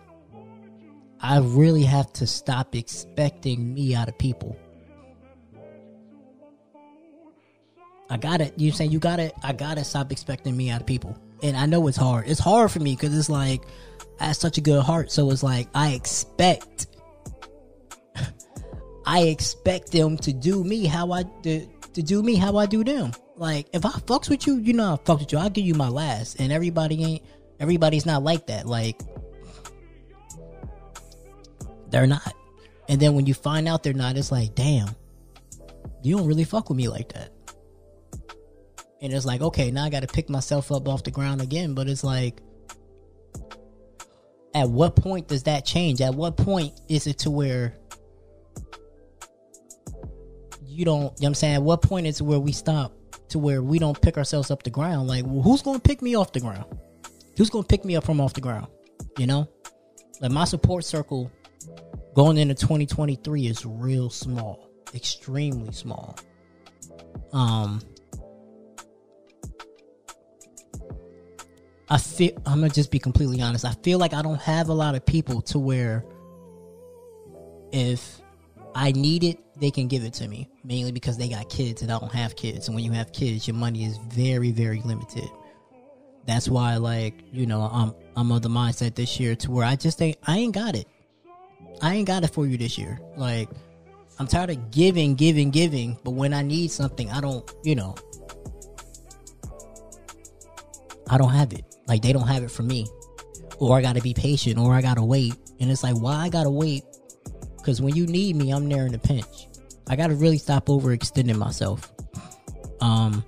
I 1.21 1.39
really 1.39 1.85
have 1.85 2.13
to 2.15 2.27
stop 2.27 2.75
expecting 2.75 3.75
me 3.75 3.95
out 3.95 4.09
of 4.09 4.19
people. 4.19 4.57
I 8.09 8.17
got 8.19 8.41
it. 8.41 8.55
you 8.57 8.71
saying 8.71 8.93
you 8.93 8.99
gotta, 8.99 9.33
I 9.45 9.53
gotta 9.53 9.83
stop 9.83 10.13
expecting 10.13 10.57
me 10.57 10.71
out 10.71 10.81
of 10.81 10.87
people 10.87 11.19
and 11.43 11.57
I 11.57 11.67
know 11.67 11.87
it's 11.89 11.97
hard. 11.97 12.29
It's 12.29 12.41
hard 12.41 12.71
for 12.71 12.81
me 12.81 12.95
because 12.95 13.17
it's 13.17 13.29
like 13.29 13.63
I 14.21 14.27
have 14.27 14.37
such 14.37 14.59
a 14.59 14.61
good 14.61 14.83
heart, 14.83 15.11
so 15.11 15.31
it's 15.31 15.43
like 15.43 15.69
I 15.75 15.93
expect, 15.93 16.87
I 19.07 19.23
expect 19.25 19.93
them 19.93 20.17
to 20.19 20.33
do 20.33 20.65
me 20.65 20.87
how 20.87 21.13
I 21.13 21.25
to, 21.43 21.67
to 21.67 22.03
do 22.03 22.23
me 22.23 22.37
how 22.37 22.57
I 22.57 22.67
do 22.67 22.85
them. 22.85 23.13
Like 23.37 23.69
if 23.73 23.85
I 23.85 23.91
fucks 23.91 24.31
with 24.31 24.47
you, 24.47 24.57
you 24.57 24.73
know 24.73 24.95
I 24.95 24.97
fucks 24.97 25.21
with 25.21 25.33
you. 25.33 25.39
I'll 25.39 25.51
give 25.51 25.65
you 25.65 25.75
my 25.75 25.89
last, 25.89 26.41
and 26.41 26.53
everybody 26.53 27.03
ain't. 27.05 27.23
Everybody's 27.59 28.05
not 28.05 28.23
like 28.23 28.49
that. 28.49 28.67
Like 28.67 29.01
they're 31.91 32.07
not. 32.07 32.35
And 32.89 33.01
then 33.01 33.15
when 33.15 33.27
you 33.27 33.35
find 33.35 33.69
out 33.69 33.83
they're 33.83 33.93
not, 33.93 34.17
it's 34.17 34.31
like, 34.31 34.55
damn, 34.55 34.89
you 36.03 36.17
don't 36.17 36.27
really 36.27 36.45
fuck 36.45 36.69
with 36.69 36.77
me 36.77 36.89
like 36.89 37.13
that. 37.13 37.33
And 39.03 39.13
it's 39.13 39.27
like 39.27 39.43
okay 39.43 39.71
now 39.71 39.85
i 39.85 39.91
gotta 39.91 40.07
pick 40.07 40.31
myself 40.31 40.73
up 40.73 40.89
off 40.89 41.05
the 41.05 41.11
ground 41.11 41.41
again. 41.41 41.75
But 41.75 41.89
it's 41.89 42.03
like 42.03 42.41
at 44.55 44.71
what 44.71 44.97
point 44.97 45.29
does 45.29 45.43
that 45.45 45.67
change? 45.67 46.01
At 46.01 46.15
what 46.15 46.37
point 46.37 46.73
is 46.89 47.07
it 47.07 47.19
to 47.21 47.31
where 47.31 47.75
you 50.65 50.85
don't 50.85 51.01
you 51.01 51.05
know 51.05 51.13
what 51.19 51.27
i'm 51.27 51.35
saying? 51.35 51.55
At 51.57 51.63
what 51.63 51.83
point 51.83 52.07
is 52.07 52.21
it 52.21 52.25
where 52.25 52.41
we 52.41 52.53
stop 52.53 52.93
to 53.29 53.39
where 53.39 53.63
we 53.63 53.79
don't 53.79 54.01
pick 54.01 54.17
ourselves 54.17 54.51
up 54.51 54.63
the 54.63 54.71
ground? 54.71 55.09
Like 55.09 55.25
well, 55.27 55.43
who's 55.43 55.63
gonna 55.63 55.79
pick 55.79 56.01
me 56.01 56.15
off 56.15 56.33
the 56.33 56.41
ground? 56.41 56.65
Who's 57.37 57.51
gonna 57.51 57.65
pick 57.65 57.85
me 57.85 57.97
up 57.97 58.05
from 58.05 58.21
off 58.21 58.33
the 58.33 58.41
ground? 58.41 58.69
You 59.19 59.27
know? 59.27 59.49
Like 60.21 60.31
my 60.31 60.45
support 60.45 60.85
circle 60.85 61.31
going 62.17 62.39
into 62.39 62.55
2023 62.55 63.47
is 63.47 63.65
real 63.65 64.11
small 64.11 64.69
extremely 64.95 65.73
small 65.73 66.17
um 67.33 67.81
I 71.89 71.99
feel 71.99 72.33
I'm 72.47 72.61
gonna 72.61 72.71
just 72.71 72.91
be 72.91 72.99
completely 72.99 73.41
honest. 73.41 73.65
I 73.65 73.73
feel 73.83 73.99
like 73.99 74.13
I 74.13 74.23
don't 74.23 74.41
have 74.41 74.69
a 74.69 74.73
lot 74.73 74.95
of 74.95 75.07
people 75.07 75.41
to 75.43 75.59
where 75.59 76.05
if 77.73 78.21
I 78.75 78.93
need 78.93 79.23
it, 79.23 79.39
they 79.59 79.71
can 79.71 79.87
give 79.87 80.03
it 80.03 80.13
to 80.15 80.27
me. 80.27 80.49
Mainly 80.65 80.93
because 80.93 81.17
they 81.17 81.29
got 81.29 81.49
kids 81.49 81.83
and 81.83 81.93
I 81.93 81.99
don't 81.99 82.13
have 82.13 82.35
kids. 82.35 82.67
And 82.67 82.75
when 82.75 82.85
you 82.85 82.91
have 82.93 83.13
kids, 83.13 83.47
your 83.47 83.55
money 83.55 83.85
is 83.85 83.99
very, 83.99 84.51
very 84.51 84.81
limited. 84.83 85.29
That's 86.27 86.49
why, 86.49 86.77
like, 86.77 87.15
you 87.33 87.47
know, 87.47 87.63
I'm 87.63 87.95
I'm 88.17 88.33
of 88.33 88.43
the 88.43 88.49
mindset 88.49 88.97
this 88.97 89.21
year 89.21 89.37
to 89.37 89.51
where 89.53 89.65
I 89.65 89.77
just 89.77 90.03
ain't 90.03 90.19
I 90.27 90.39
ain't 90.39 90.55
got 90.55 90.75
it. 90.75 90.89
I 91.83 91.95
ain't 91.95 92.07
got 92.07 92.25
it 92.25 92.29
for 92.29 92.47
you 92.47 92.57
this 92.57 92.79
year. 92.79 93.01
Like, 93.17 93.49
I'm 94.19 94.27
tired 94.27 94.51
of 94.51 94.71
giving, 94.71 95.15
giving, 95.15 95.51
giving, 95.51 95.99
but 96.03 96.13
when 96.13 96.33
I 96.33 96.43
need 96.43 96.71
something, 96.71 97.11
I 97.11 97.21
don't, 97.21 97.51
you 97.63 97.75
know, 97.75 97.95
I 101.09 101.19
don't 101.19 101.33
have 101.33 101.53
it. 101.53 101.65
Like 101.87 102.03
they 102.03 102.13
don't 102.13 102.27
have 102.27 102.43
it 102.43 102.51
for 102.51 102.63
me. 102.63 102.87
Or 103.59 103.77
I 103.77 103.83
gotta 103.83 104.01
be 104.01 104.15
patient 104.15 104.59
or 104.59 104.75
I 104.75 104.83
gotta 104.83 105.05
wait. 105.05 105.35
And 105.61 105.71
it's 105.71 105.83
like, 105.83 105.97
why 105.97 106.15
I 106.17 106.29
gotta 106.29 106.51
wait? 106.51 106.85
Because 107.57 107.81
when 107.81 107.95
you 107.95 108.07
need 108.07 108.37
me, 108.37 108.51
I'm 108.51 108.69
there 108.69 108.87
in 108.87 108.95
a 108.95 108.99
pinch. 108.99 109.49
I 109.87 109.97
gotta 109.97 110.15
really 110.15 110.39
stop 110.39 110.67
overextending 110.67 111.37
myself. 111.37 111.93
Um, 112.81 113.25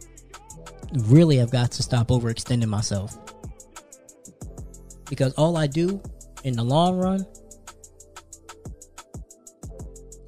really, 0.92 1.40
I've 1.40 1.50
got 1.50 1.70
to 1.72 1.82
stop 1.82 2.08
overextending 2.08 2.66
myself. 2.66 3.18
Because 5.08 5.32
all 5.34 5.56
I 5.56 5.66
do 5.66 6.02
in 6.44 6.54
the 6.54 6.64
long 6.64 6.98
run 6.98 7.26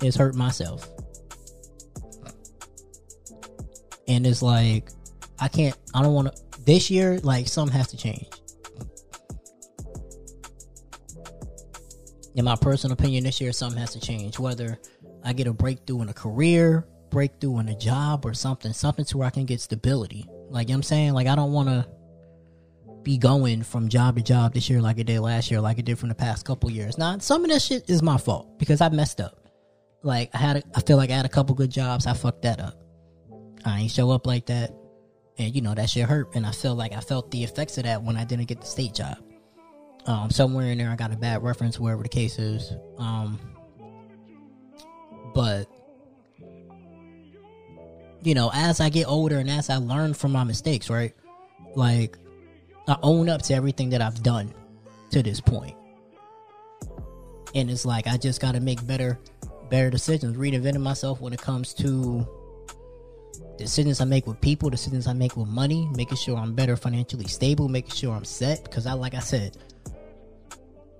is 0.02 0.16
hurt 0.16 0.34
myself. 0.34 0.88
And 4.08 4.26
it's 4.26 4.42
like, 4.42 4.88
I 5.38 5.48
can't, 5.48 5.76
I 5.94 6.02
don't 6.02 6.14
want 6.14 6.34
to, 6.34 6.64
this 6.64 6.90
year, 6.90 7.18
like 7.20 7.48
something 7.48 7.76
has 7.76 7.88
to 7.88 7.96
change. 7.96 8.28
In 12.34 12.44
my 12.44 12.56
personal 12.56 12.94
opinion, 12.94 13.24
this 13.24 13.40
year 13.40 13.52
something 13.52 13.78
has 13.78 13.92
to 13.92 14.00
change. 14.00 14.38
Whether 14.38 14.78
I 15.24 15.32
get 15.32 15.46
a 15.46 15.52
breakthrough 15.52 16.02
in 16.02 16.08
a 16.08 16.14
career, 16.14 16.86
breakthrough 17.10 17.58
in 17.58 17.68
a 17.68 17.76
job, 17.76 18.24
or 18.24 18.34
something, 18.34 18.72
something 18.72 19.04
to 19.06 19.18
where 19.18 19.26
I 19.26 19.30
can 19.30 19.46
get 19.46 19.60
stability. 19.60 20.26
Like 20.48 20.68
you 20.68 20.74
know 20.74 20.78
I'm 20.78 20.82
saying, 20.82 21.12
like 21.12 21.26
I 21.26 21.34
don't 21.34 21.52
want 21.52 21.68
to 21.68 21.86
be 23.02 23.18
going 23.18 23.62
from 23.62 23.88
job 23.88 24.16
to 24.16 24.22
job 24.22 24.54
this 24.54 24.68
year 24.68 24.80
like 24.80 24.98
it 24.98 25.04
did 25.04 25.20
last 25.20 25.50
year, 25.50 25.60
like 25.60 25.78
it 25.78 25.84
did 25.84 25.98
from 25.98 26.08
the 26.08 26.14
past 26.14 26.44
couple 26.44 26.70
years. 26.70 26.98
Now, 26.98 27.18
some 27.18 27.44
of 27.44 27.50
that 27.50 27.62
shit 27.62 27.88
is 27.88 28.02
my 28.02 28.16
fault 28.16 28.58
because 28.58 28.80
I 28.80 28.88
messed 28.90 29.20
up. 29.20 29.39
Like 30.02 30.30
I 30.34 30.38
had, 30.38 30.56
a, 30.56 30.62
I 30.74 30.80
feel 30.80 30.96
like 30.96 31.10
I 31.10 31.14
had 31.14 31.26
a 31.26 31.30
couple 31.30 31.54
good 31.54 31.70
jobs. 31.70 32.06
I 32.06 32.14
fucked 32.14 32.42
that 32.42 32.60
up. 32.60 32.74
I 33.64 33.80
ain't 33.80 33.90
show 33.90 34.10
up 34.10 34.26
like 34.26 34.46
that 34.46 34.72
and 35.38 35.54
you 35.54 35.60
know 35.60 35.74
that 35.74 35.88
shit 35.88 36.08
hurt 36.08 36.34
and 36.34 36.44
i 36.44 36.50
felt 36.50 36.76
like 36.76 36.92
i 36.92 37.00
felt 37.00 37.30
the 37.30 37.44
effects 37.44 37.78
of 37.78 37.84
that 37.84 38.02
when 38.02 38.16
i 38.16 38.24
didn't 38.24 38.46
get 38.46 38.60
the 38.60 38.66
state 38.66 38.92
job 38.94 39.16
Um, 40.06 40.30
somewhere 40.30 40.72
in 40.72 40.78
there, 40.78 40.90
I 40.90 40.96
got 40.96 41.12
a 41.12 41.16
bad 41.16 41.42
reference, 41.42 41.78
wherever 41.78 42.02
the 42.02 42.08
case 42.08 42.38
is. 42.38 42.72
Um, 42.98 43.38
but 45.34 45.68
you 48.22 48.34
know, 48.34 48.50
as 48.52 48.80
I 48.80 48.88
get 48.88 49.06
older 49.06 49.38
and 49.38 49.50
as 49.50 49.70
I 49.70 49.76
learn 49.76 50.14
from 50.14 50.32
my 50.32 50.44
mistakes, 50.44 50.90
right? 50.90 51.14
Like, 51.74 52.18
I 52.88 52.96
own 53.02 53.28
up 53.28 53.42
to 53.42 53.54
everything 53.54 53.90
that 53.90 54.02
I've 54.02 54.22
done 54.22 54.52
to 55.10 55.22
this 55.22 55.40
point. 55.40 55.76
And 57.54 57.70
it's 57.70 57.86
like 57.86 58.06
I 58.06 58.16
just 58.16 58.40
got 58.40 58.52
to 58.52 58.60
make 58.60 58.84
better, 58.86 59.18
better 59.70 59.90
decisions, 59.90 60.36
reinventing 60.36 60.80
myself 60.80 61.20
when 61.20 61.32
it 61.32 61.40
comes 61.40 61.72
to 61.74 62.26
decisions 63.56 64.00
I 64.00 64.04
make 64.04 64.26
with 64.26 64.40
people, 64.40 64.70
decisions 64.70 65.06
I 65.06 65.12
make 65.12 65.36
with 65.36 65.48
money, 65.48 65.88
making 65.94 66.16
sure 66.16 66.36
I'm 66.36 66.54
better 66.54 66.76
financially 66.76 67.28
stable, 67.28 67.68
making 67.68 67.92
sure 67.92 68.14
I'm 68.14 68.24
set. 68.24 68.64
Because 68.64 68.86
I, 68.86 68.94
like 68.94 69.14
I 69.14 69.20
said, 69.20 69.56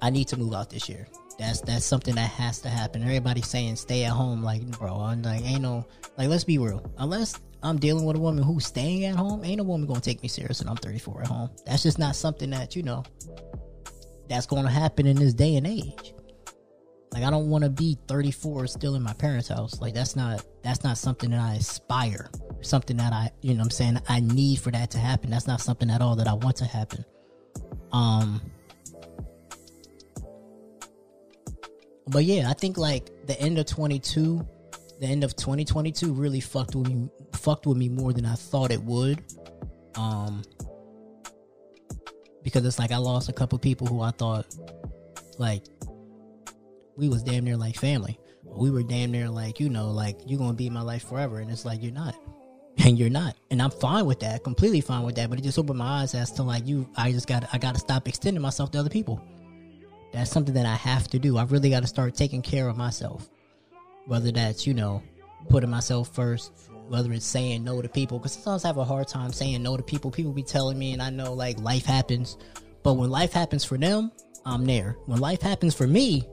I 0.03 0.11
need 0.11 0.29
to 0.29 0.37
move 0.37 0.55
out 0.55 0.71
this 0.71 0.89
year. 0.89 1.07
That's 1.39 1.63
that's 1.63 1.87
something 1.87 2.15
that 2.17 2.29
has 2.31 2.61
to 2.61 2.69
happen. 2.69 3.03
Everybody's 3.03 3.49
saying 3.49 3.77
stay 3.77 4.05
at 4.05 4.13
home, 4.13 4.43
like 4.43 4.63
bro. 4.79 4.95
I'm 4.95 5.23
like 5.23 5.43
ain't 5.43 5.63
no 5.63 5.87
like 6.19 6.29
let's 6.29 6.45
be 6.45 6.59
real. 6.59 6.85
Unless 6.99 7.41
I'm 7.63 7.79
dealing 7.79 8.05
with 8.05 8.17
a 8.17 8.21
woman 8.21 8.45
who's 8.45 8.67
staying 8.67 9.07
at 9.07 9.17
home, 9.17 9.43
ain't 9.43 9.61
a 9.61 9.65
woman 9.65 9.87
gonna 9.87 10.01
take 10.01 10.23
me 10.23 10.29
serious 10.29 10.61
and 10.61 10.69
I'm 10.69 10.77
34 10.77 11.23
at 11.23 11.29
home. 11.29 11.51
That's 11.65 11.83
just 11.83 11.99
not 11.99 12.15
something 12.15 12.51
that 12.51 12.77
you 12.77 12.83
know 12.83 13.05
that's 14.29 14.45
gonna 14.45 14.71
happen 14.71 15.07
in 15.07 15.17
this 15.17 15.33
day 15.33 15.57
and 15.57 15.67
age. 15.67 16.13
Like 17.13 17.25
I 17.25 17.31
don't 17.31 17.51
want 17.51 17.65
to 17.65 17.71
be 17.71 17.99
34 18.07 18.69
still 18.69 18.95
in 18.95 19.03
my 19.03 19.13
parents' 19.13 19.49
house. 19.49 19.81
Like 19.81 19.95
that's 19.95 20.15
not 20.15 20.45
that's 20.63 20.85
not 20.85 20.97
something 20.97 21.31
that 21.31 21.41
I 21.41 21.55
aspire. 21.55 22.31
Something 22.61 22.99
that 22.99 23.13
I 23.13 23.31
you 23.43 23.55
know 23.55 23.63
I'm 23.63 23.71
saying 23.71 23.99
I 24.09 24.21
need 24.21 24.61
for 24.61 24.71
that 24.71 24.91
to 24.93 24.99
happen. 24.99 25.31
That's 25.31 25.47
not 25.47 25.61
something 25.61 25.91
at 25.91 26.03
all 26.03 26.15
that 26.17 26.29
I 26.29 26.35
want 26.35 26.57
to 26.57 26.65
happen. 26.65 27.05
Um 27.93 28.41
But 32.07 32.25
yeah, 32.25 32.51
I 32.51 32.55
think 32.55 32.77
like 32.77 33.09
the 33.27 33.41
end 33.41 33.59
of 33.59 33.67
22, 33.67 34.45
the 35.01 35.07
end 35.07 35.23
of 35.23 35.37
2022 35.37 36.13
really 36.13 36.41
fucked 36.41 36.75
with 36.75 36.89
me 36.89 37.09
fucked 37.33 37.67
with 37.67 37.77
me 37.77 37.89
more 37.89 38.13
than 38.13 38.25
I 38.27 38.35
thought 38.35 38.71
it 38.71 38.83
would. 38.83 39.23
Um 39.97 40.43
because 42.43 42.65
it's 42.65 42.79
like 42.79 42.93
I 42.93 42.99
lost 42.99 43.29
a 43.29 43.33
couple 43.33 43.59
people 43.59 43.87
who 43.87 44.01
I 44.01 44.13
thought 44.13 44.47
like 45.39 45.65
we 47.01 47.09
was 47.09 47.23
damn 47.23 47.45
near 47.45 47.57
like 47.57 47.77
family. 47.77 48.19
We 48.45 48.71
were 48.71 48.83
damn 48.83 49.11
near 49.11 49.29
like, 49.29 49.59
you 49.59 49.71
know, 49.71 49.91
like 49.91 50.21
you're 50.27 50.39
gonna 50.39 50.53
be 50.53 50.67
in 50.67 50.73
my 50.73 50.83
life 50.83 51.09
forever 51.09 51.41
and 51.41 51.51
it's 51.51 51.65
like 51.65 51.83
you're 51.83 51.93
not. 51.93 52.15
And 52.79 52.99
you're 52.99 53.11
not. 53.11 53.37
And 53.51 53.61
I'm 53.61 53.71
fine 53.71 54.07
with 54.07 54.21
that, 54.21 54.45
completely 54.45 54.81
fine 54.81 55.03
with 55.03 55.17
that. 55.17 55.29
But 55.29 55.39
it 55.39 55.43
just 55.43 55.59
opened 55.59 55.79
my 55.79 56.03
eyes 56.03 56.15
as 56.15 56.31
to 56.33 56.43
like 56.43 56.67
you 56.67 56.89
I 56.97 57.11
just 57.13 57.27
got 57.27 57.49
I 57.53 57.59
gotta 57.59 57.79
stop 57.79 58.07
extending 58.07 58.41
myself 58.41 58.71
to 58.73 58.79
other 58.79 58.91
people. 58.91 59.21
That's 60.13 60.31
something 60.31 60.55
that 60.55 60.67
I 60.67 60.75
have 60.75 61.09
to 61.09 61.19
do. 61.19 61.37
I 61.39 61.45
really 61.45 61.71
got 61.71 61.81
to 61.81 61.87
start 61.87 62.15
taking 62.15 62.43
care 62.43 62.69
of 62.69 62.77
myself. 62.77 63.31
Whether 64.07 64.33
that's, 64.33 64.67
you 64.67 64.75
know, 64.75 65.03
putting 65.49 65.71
myself 65.71 66.13
first, 66.13 66.53
whether 66.89 67.13
it's 67.13 67.27
saying 67.27 67.63
no 67.63 67.81
to 67.81 67.89
people, 67.89 68.19
because 68.19 68.33
sometimes 68.33 68.65
I 68.65 68.69
have 68.69 68.77
a 68.79 68.85
hard 68.85 69.07
time 69.07 69.33
saying 69.33 69.63
no 69.63 69.77
to 69.77 69.83
people. 69.83 70.11
People 70.11 70.33
be 70.33 70.43
telling 70.43 70.79
me, 70.79 70.93
and 70.93 71.01
I 71.01 71.11
know 71.11 71.33
like 71.33 71.61
life 71.61 71.85
happens. 71.85 72.37
But 72.83 72.95
when 72.95 73.11
life 73.11 73.33
happens 73.33 73.65
for 73.65 73.79
them, 73.79 74.11
I'm 74.45 74.65
there. 74.65 74.97
When 75.07 75.21
life 75.21 75.43
happens 75.43 75.75
for 75.75 75.87
me, 75.87 76.27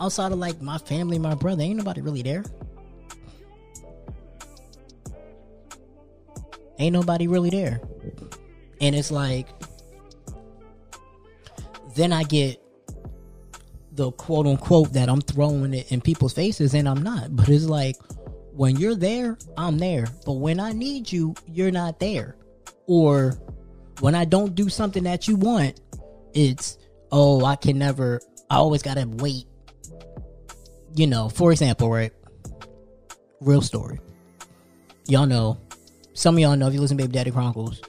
outside 0.00 0.32
of 0.32 0.38
like 0.38 0.60
my 0.60 0.78
family, 0.78 1.18
my 1.18 1.34
brother, 1.34 1.62
ain't 1.62 1.76
nobody 1.76 2.00
really 2.00 2.22
there. 2.22 2.44
Ain't 6.78 6.92
nobody 6.92 7.28
really 7.28 7.50
there. 7.50 7.80
And 8.80 8.96
it's 8.96 9.10
like, 9.10 9.48
then 11.94 12.12
I 12.12 12.24
get 12.24 12.60
the 13.92 14.10
quote 14.12 14.46
unquote 14.46 14.92
that 14.94 15.08
I'm 15.08 15.20
throwing 15.20 15.74
it 15.74 15.92
in 15.92 16.00
people's 16.00 16.32
faces 16.32 16.74
and 16.74 16.88
I'm 16.88 17.02
not. 17.02 17.36
But 17.36 17.48
it's 17.48 17.66
like 17.66 17.96
when 18.52 18.76
you're 18.76 18.96
there, 18.96 19.38
I'm 19.56 19.78
there. 19.78 20.06
But 20.26 20.34
when 20.34 20.58
I 20.58 20.72
need 20.72 21.12
you, 21.12 21.34
you're 21.46 21.70
not 21.70 22.00
there. 22.00 22.36
Or 22.86 23.34
when 24.00 24.14
I 24.14 24.24
don't 24.24 24.54
do 24.54 24.68
something 24.68 25.04
that 25.04 25.28
you 25.28 25.36
want, 25.36 25.80
it's 26.34 26.78
oh, 27.10 27.44
I 27.44 27.56
can 27.56 27.78
never 27.78 28.20
I 28.50 28.56
always 28.56 28.82
gotta 28.82 29.06
wait. 29.06 29.46
You 30.94 31.06
know, 31.06 31.28
for 31.28 31.52
example, 31.52 31.90
right? 31.90 32.12
Real 33.40 33.62
story. 33.62 33.98
Y'all 35.06 35.26
know. 35.26 35.58
Some 36.14 36.34
of 36.34 36.40
y'all 36.40 36.56
know 36.56 36.68
if 36.68 36.74
you 36.74 36.80
listen 36.80 36.98
to 36.98 37.04
Baby 37.04 37.14
Daddy 37.14 37.30
Chronicles. 37.30 37.80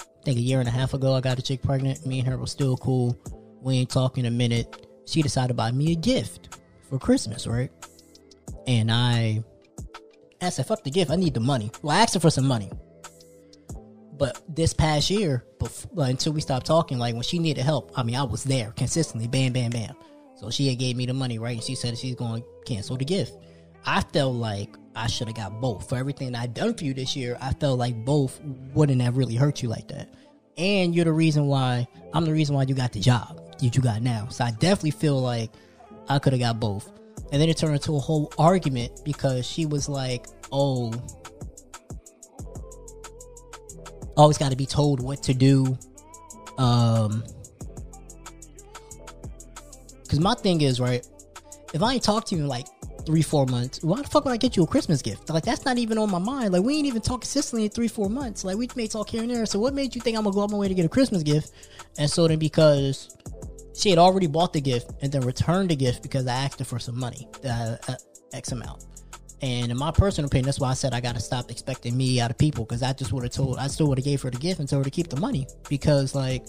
I 0.00 0.22
think 0.22 0.38
a 0.38 0.42
year 0.42 0.60
and 0.60 0.68
a 0.68 0.72
half 0.72 0.92
ago 0.92 1.14
I 1.14 1.20
got 1.20 1.38
a 1.38 1.42
chick 1.42 1.62
pregnant. 1.62 2.04
Me 2.04 2.18
and 2.18 2.28
her 2.28 2.36
were 2.36 2.46
still 2.46 2.76
cool. 2.76 3.18
We 3.62 3.78
ain't 3.78 3.90
talking 3.90 4.26
a 4.26 4.30
minute 4.30 4.86
she 5.06 5.22
decided 5.22 5.48
to 5.48 5.54
buy 5.54 5.72
me 5.72 5.92
a 5.92 5.96
gift 5.96 6.58
for 6.88 6.98
Christmas, 6.98 7.46
right? 7.46 7.70
And 8.66 8.90
I 8.90 9.42
asked 10.40 10.58
her, 10.58 10.64
fuck 10.64 10.84
the 10.84 10.90
gift, 10.90 11.10
I 11.10 11.16
need 11.16 11.34
the 11.34 11.40
money. 11.40 11.70
Well, 11.82 11.96
I 11.96 12.02
asked 12.02 12.14
her 12.14 12.20
for 12.20 12.30
some 12.30 12.46
money. 12.46 12.70
But 14.16 14.42
this 14.48 14.72
past 14.72 15.10
year, 15.10 15.44
before, 15.58 16.04
until 16.04 16.32
we 16.32 16.40
stopped 16.40 16.66
talking, 16.66 16.98
like 16.98 17.14
when 17.14 17.22
she 17.22 17.38
needed 17.38 17.64
help, 17.64 17.90
I 17.96 18.02
mean, 18.02 18.16
I 18.16 18.22
was 18.22 18.44
there 18.44 18.72
consistently, 18.72 19.26
bam, 19.26 19.52
bam, 19.52 19.70
bam. 19.70 19.94
So 20.40 20.48
she 20.48 20.68
had 20.68 20.78
gave 20.78 20.96
me 20.96 21.04
the 21.04 21.12
money, 21.12 21.38
right? 21.38 21.56
And 21.56 21.62
she 21.62 21.74
said 21.74 21.98
she's 21.98 22.14
going 22.14 22.40
to 22.40 22.48
cancel 22.64 22.96
the 22.96 23.04
gift. 23.04 23.34
I 23.84 24.00
felt 24.00 24.36
like 24.36 24.74
I 24.96 25.06
should 25.06 25.26
have 25.26 25.36
got 25.36 25.60
both 25.60 25.86
for 25.86 25.96
everything 25.96 26.34
I'd 26.34 26.54
done 26.54 26.72
for 26.72 26.84
you 26.84 26.94
this 26.94 27.14
year. 27.14 27.36
I 27.42 27.52
felt 27.52 27.78
like 27.78 28.06
both 28.06 28.40
wouldn't 28.72 29.02
have 29.02 29.18
really 29.18 29.36
hurt 29.36 29.62
you 29.62 29.68
like 29.68 29.88
that. 29.88 30.08
And 30.56 30.94
you're 30.94 31.04
the 31.04 31.12
reason 31.12 31.46
why 31.46 31.86
I'm 32.14 32.24
the 32.24 32.32
reason 32.32 32.56
why 32.56 32.62
you 32.62 32.74
got 32.74 32.92
the 32.92 33.00
job 33.00 33.38
that 33.60 33.76
you 33.76 33.82
got 33.82 34.00
now. 34.00 34.28
So 34.28 34.44
I 34.44 34.52
definitely 34.52 34.92
feel 34.92 35.20
like 35.20 35.50
I 36.08 36.18
could 36.18 36.32
have 36.32 36.40
got 36.40 36.58
both. 36.58 36.90
And 37.32 37.40
then 37.40 37.50
it 37.50 37.58
turned 37.58 37.74
into 37.74 37.94
a 37.96 38.00
whole 38.00 38.32
argument 38.38 39.02
because 39.04 39.46
she 39.46 39.66
was 39.66 39.90
like, 39.90 40.26
oh, 40.50 40.90
always 44.16 44.38
got 44.38 44.52
to 44.52 44.56
be 44.56 44.66
told 44.66 45.02
what 45.02 45.22
to 45.24 45.34
do. 45.34 45.76
Um, 46.56 47.24
because 50.10 50.18
my 50.18 50.34
thing 50.34 50.60
is, 50.62 50.80
right, 50.80 51.06
if 51.72 51.84
I 51.84 51.94
ain't 51.94 52.02
talked 52.02 52.26
to 52.28 52.34
you 52.34 52.42
in 52.42 52.48
like 52.48 52.66
three, 53.06 53.22
four 53.22 53.46
months, 53.46 53.80
why 53.84 54.02
the 54.02 54.08
fuck 54.08 54.24
would 54.24 54.32
I 54.32 54.36
get 54.36 54.56
you 54.56 54.64
a 54.64 54.66
Christmas 54.66 55.02
gift? 55.02 55.30
Like, 55.30 55.44
that's 55.44 55.64
not 55.64 55.78
even 55.78 55.98
on 55.98 56.10
my 56.10 56.18
mind. 56.18 56.52
Like, 56.52 56.64
we 56.64 56.76
ain't 56.76 56.86
even 56.88 57.00
talked 57.00 57.22
consistently 57.22 57.66
in 57.66 57.70
three, 57.70 57.86
four 57.86 58.10
months. 58.10 58.42
Like, 58.42 58.56
we 58.56 58.68
may 58.74 58.88
talk 58.88 59.08
here 59.08 59.22
and 59.22 59.30
there. 59.30 59.46
So, 59.46 59.60
what 59.60 59.72
made 59.72 59.94
you 59.94 60.00
think 60.00 60.18
I'm 60.18 60.24
gonna 60.24 60.34
go 60.34 60.42
out 60.42 60.50
my 60.50 60.58
way 60.58 60.66
to 60.66 60.74
get 60.74 60.84
a 60.84 60.88
Christmas 60.88 61.22
gift? 61.22 61.52
And 61.96 62.10
so 62.10 62.26
then, 62.26 62.40
because 62.40 63.16
she 63.72 63.88
had 63.88 64.00
already 64.00 64.26
bought 64.26 64.52
the 64.52 64.60
gift 64.60 64.90
and 65.00 65.12
then 65.12 65.20
returned 65.20 65.70
the 65.70 65.76
gift 65.76 66.02
because 66.02 66.26
I 66.26 66.34
asked 66.34 66.58
her 66.58 66.64
for 66.64 66.80
some 66.80 66.98
money, 66.98 67.28
uh, 67.44 67.76
uh, 67.86 67.94
X 68.32 68.50
amount. 68.50 68.84
And 69.42 69.70
in 69.70 69.78
my 69.78 69.92
personal 69.92 70.26
opinion, 70.26 70.46
that's 70.46 70.58
why 70.58 70.70
I 70.70 70.74
said 70.74 70.92
I 70.92 71.00
got 71.00 71.14
to 71.14 71.20
stop 71.20 71.52
expecting 71.52 71.96
me 71.96 72.20
out 72.20 72.30
of 72.30 72.36
people 72.36 72.64
because 72.64 72.82
I 72.82 72.92
just 72.94 73.12
would 73.12 73.22
have 73.22 73.32
told, 73.32 73.58
I 73.58 73.68
still 73.68 73.86
would 73.86 73.98
have 73.98 74.04
gave 74.04 74.20
her 74.22 74.30
the 74.30 74.38
gift 74.38 74.58
and 74.58 74.68
told 74.68 74.80
her 74.80 74.90
to 74.90 74.90
keep 74.90 75.08
the 75.08 75.20
money 75.20 75.46
because 75.68 76.16
like 76.16 76.44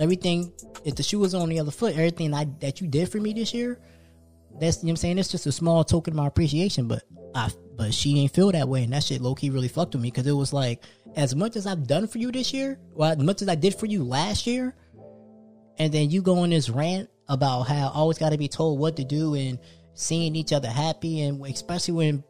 everything, 0.00 0.52
if 0.84 0.94
the 0.94 1.02
shoe 1.02 1.18
was 1.18 1.34
on 1.34 1.48
the 1.48 1.60
other 1.60 1.70
foot, 1.70 1.94
everything 1.94 2.34
I, 2.34 2.46
that 2.60 2.80
you 2.80 2.86
did 2.86 3.10
for 3.10 3.18
me 3.18 3.32
this 3.32 3.52
year, 3.52 3.80
that's 4.60 4.78
you 4.78 4.86
know 4.86 4.88
what 4.88 4.92
I'm 4.92 4.96
saying. 4.96 5.18
It's 5.18 5.30
just 5.30 5.46
a 5.46 5.52
small 5.52 5.84
token 5.84 6.12
of 6.12 6.16
my 6.16 6.26
appreciation, 6.26 6.88
but 6.88 7.02
I, 7.34 7.50
but 7.76 7.94
she 7.94 8.18
ain't 8.18 8.34
feel 8.34 8.50
that 8.52 8.68
way, 8.68 8.84
and 8.84 8.92
that 8.92 9.04
shit 9.04 9.20
low 9.20 9.34
key 9.34 9.50
really 9.50 9.68
fucked 9.68 9.94
with 9.94 10.02
me 10.02 10.10
because 10.10 10.26
it 10.26 10.32
was 10.32 10.52
like 10.52 10.82
as 11.16 11.34
much 11.34 11.56
as 11.56 11.66
I've 11.66 11.86
done 11.86 12.06
for 12.06 12.18
you 12.18 12.32
this 12.32 12.52
year, 12.52 12.78
well, 12.92 13.12
as 13.12 13.18
much 13.18 13.42
as 13.42 13.48
I 13.48 13.54
did 13.54 13.74
for 13.74 13.86
you 13.86 14.04
last 14.04 14.46
year, 14.46 14.74
and 15.78 15.92
then 15.92 16.10
you 16.10 16.22
go 16.22 16.38
on 16.38 16.50
this 16.50 16.70
rant 16.70 17.08
about 17.28 17.62
how 17.62 17.88
I 17.88 17.92
always 17.92 18.18
got 18.18 18.30
to 18.30 18.38
be 18.38 18.48
told 18.48 18.78
what 18.78 18.96
to 18.96 19.04
do 19.04 19.34
and 19.34 19.58
seeing 19.98 20.36
each 20.36 20.52
other 20.52 20.68
happy 20.68 21.22
and 21.22 21.44
especially 21.46 21.92
when 21.92 22.22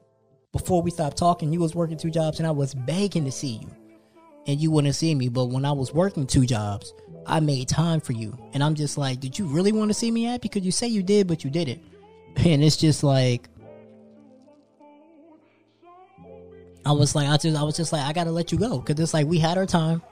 before 0.52 0.80
we 0.80 0.90
stopped 0.90 1.18
talking 1.18 1.52
you 1.52 1.60
was 1.60 1.74
working 1.74 1.98
two 1.98 2.10
jobs 2.10 2.38
and 2.38 2.46
i 2.46 2.50
was 2.50 2.72
begging 2.72 3.26
to 3.26 3.30
see 3.30 3.60
you 3.60 3.70
and 4.46 4.58
you 4.58 4.70
wouldn't 4.70 4.94
see 4.94 5.14
me 5.14 5.28
but 5.28 5.50
when 5.50 5.66
i 5.66 5.70
was 5.70 5.92
working 5.92 6.26
two 6.26 6.46
jobs 6.46 6.94
i 7.28 7.40
made 7.40 7.68
time 7.68 8.00
for 8.00 8.12
you 8.12 8.36
and 8.52 8.62
i'm 8.62 8.74
just 8.74 8.98
like 8.98 9.20
did 9.20 9.38
you 9.38 9.46
really 9.46 9.72
want 9.72 9.88
to 9.88 9.94
see 9.94 10.10
me 10.10 10.24
happy 10.24 10.48
because 10.48 10.62
you 10.62 10.72
say 10.72 10.86
you 10.86 11.02
did 11.02 11.26
but 11.26 11.44
you 11.44 11.50
didn't 11.50 11.82
and 12.36 12.62
it's 12.62 12.76
just 12.76 13.02
like 13.02 13.48
i 16.84 16.92
was 16.92 17.14
like 17.14 17.28
i 17.28 17.36
just 17.36 17.56
i 17.56 17.62
was 17.62 17.76
just 17.76 17.92
like 17.92 18.02
i 18.02 18.12
gotta 18.12 18.30
let 18.30 18.52
you 18.52 18.58
go 18.58 18.78
because 18.78 18.98
it's 19.00 19.14
like 19.14 19.26
we 19.26 19.38
had 19.38 19.58
our 19.58 19.66
time 19.66 20.02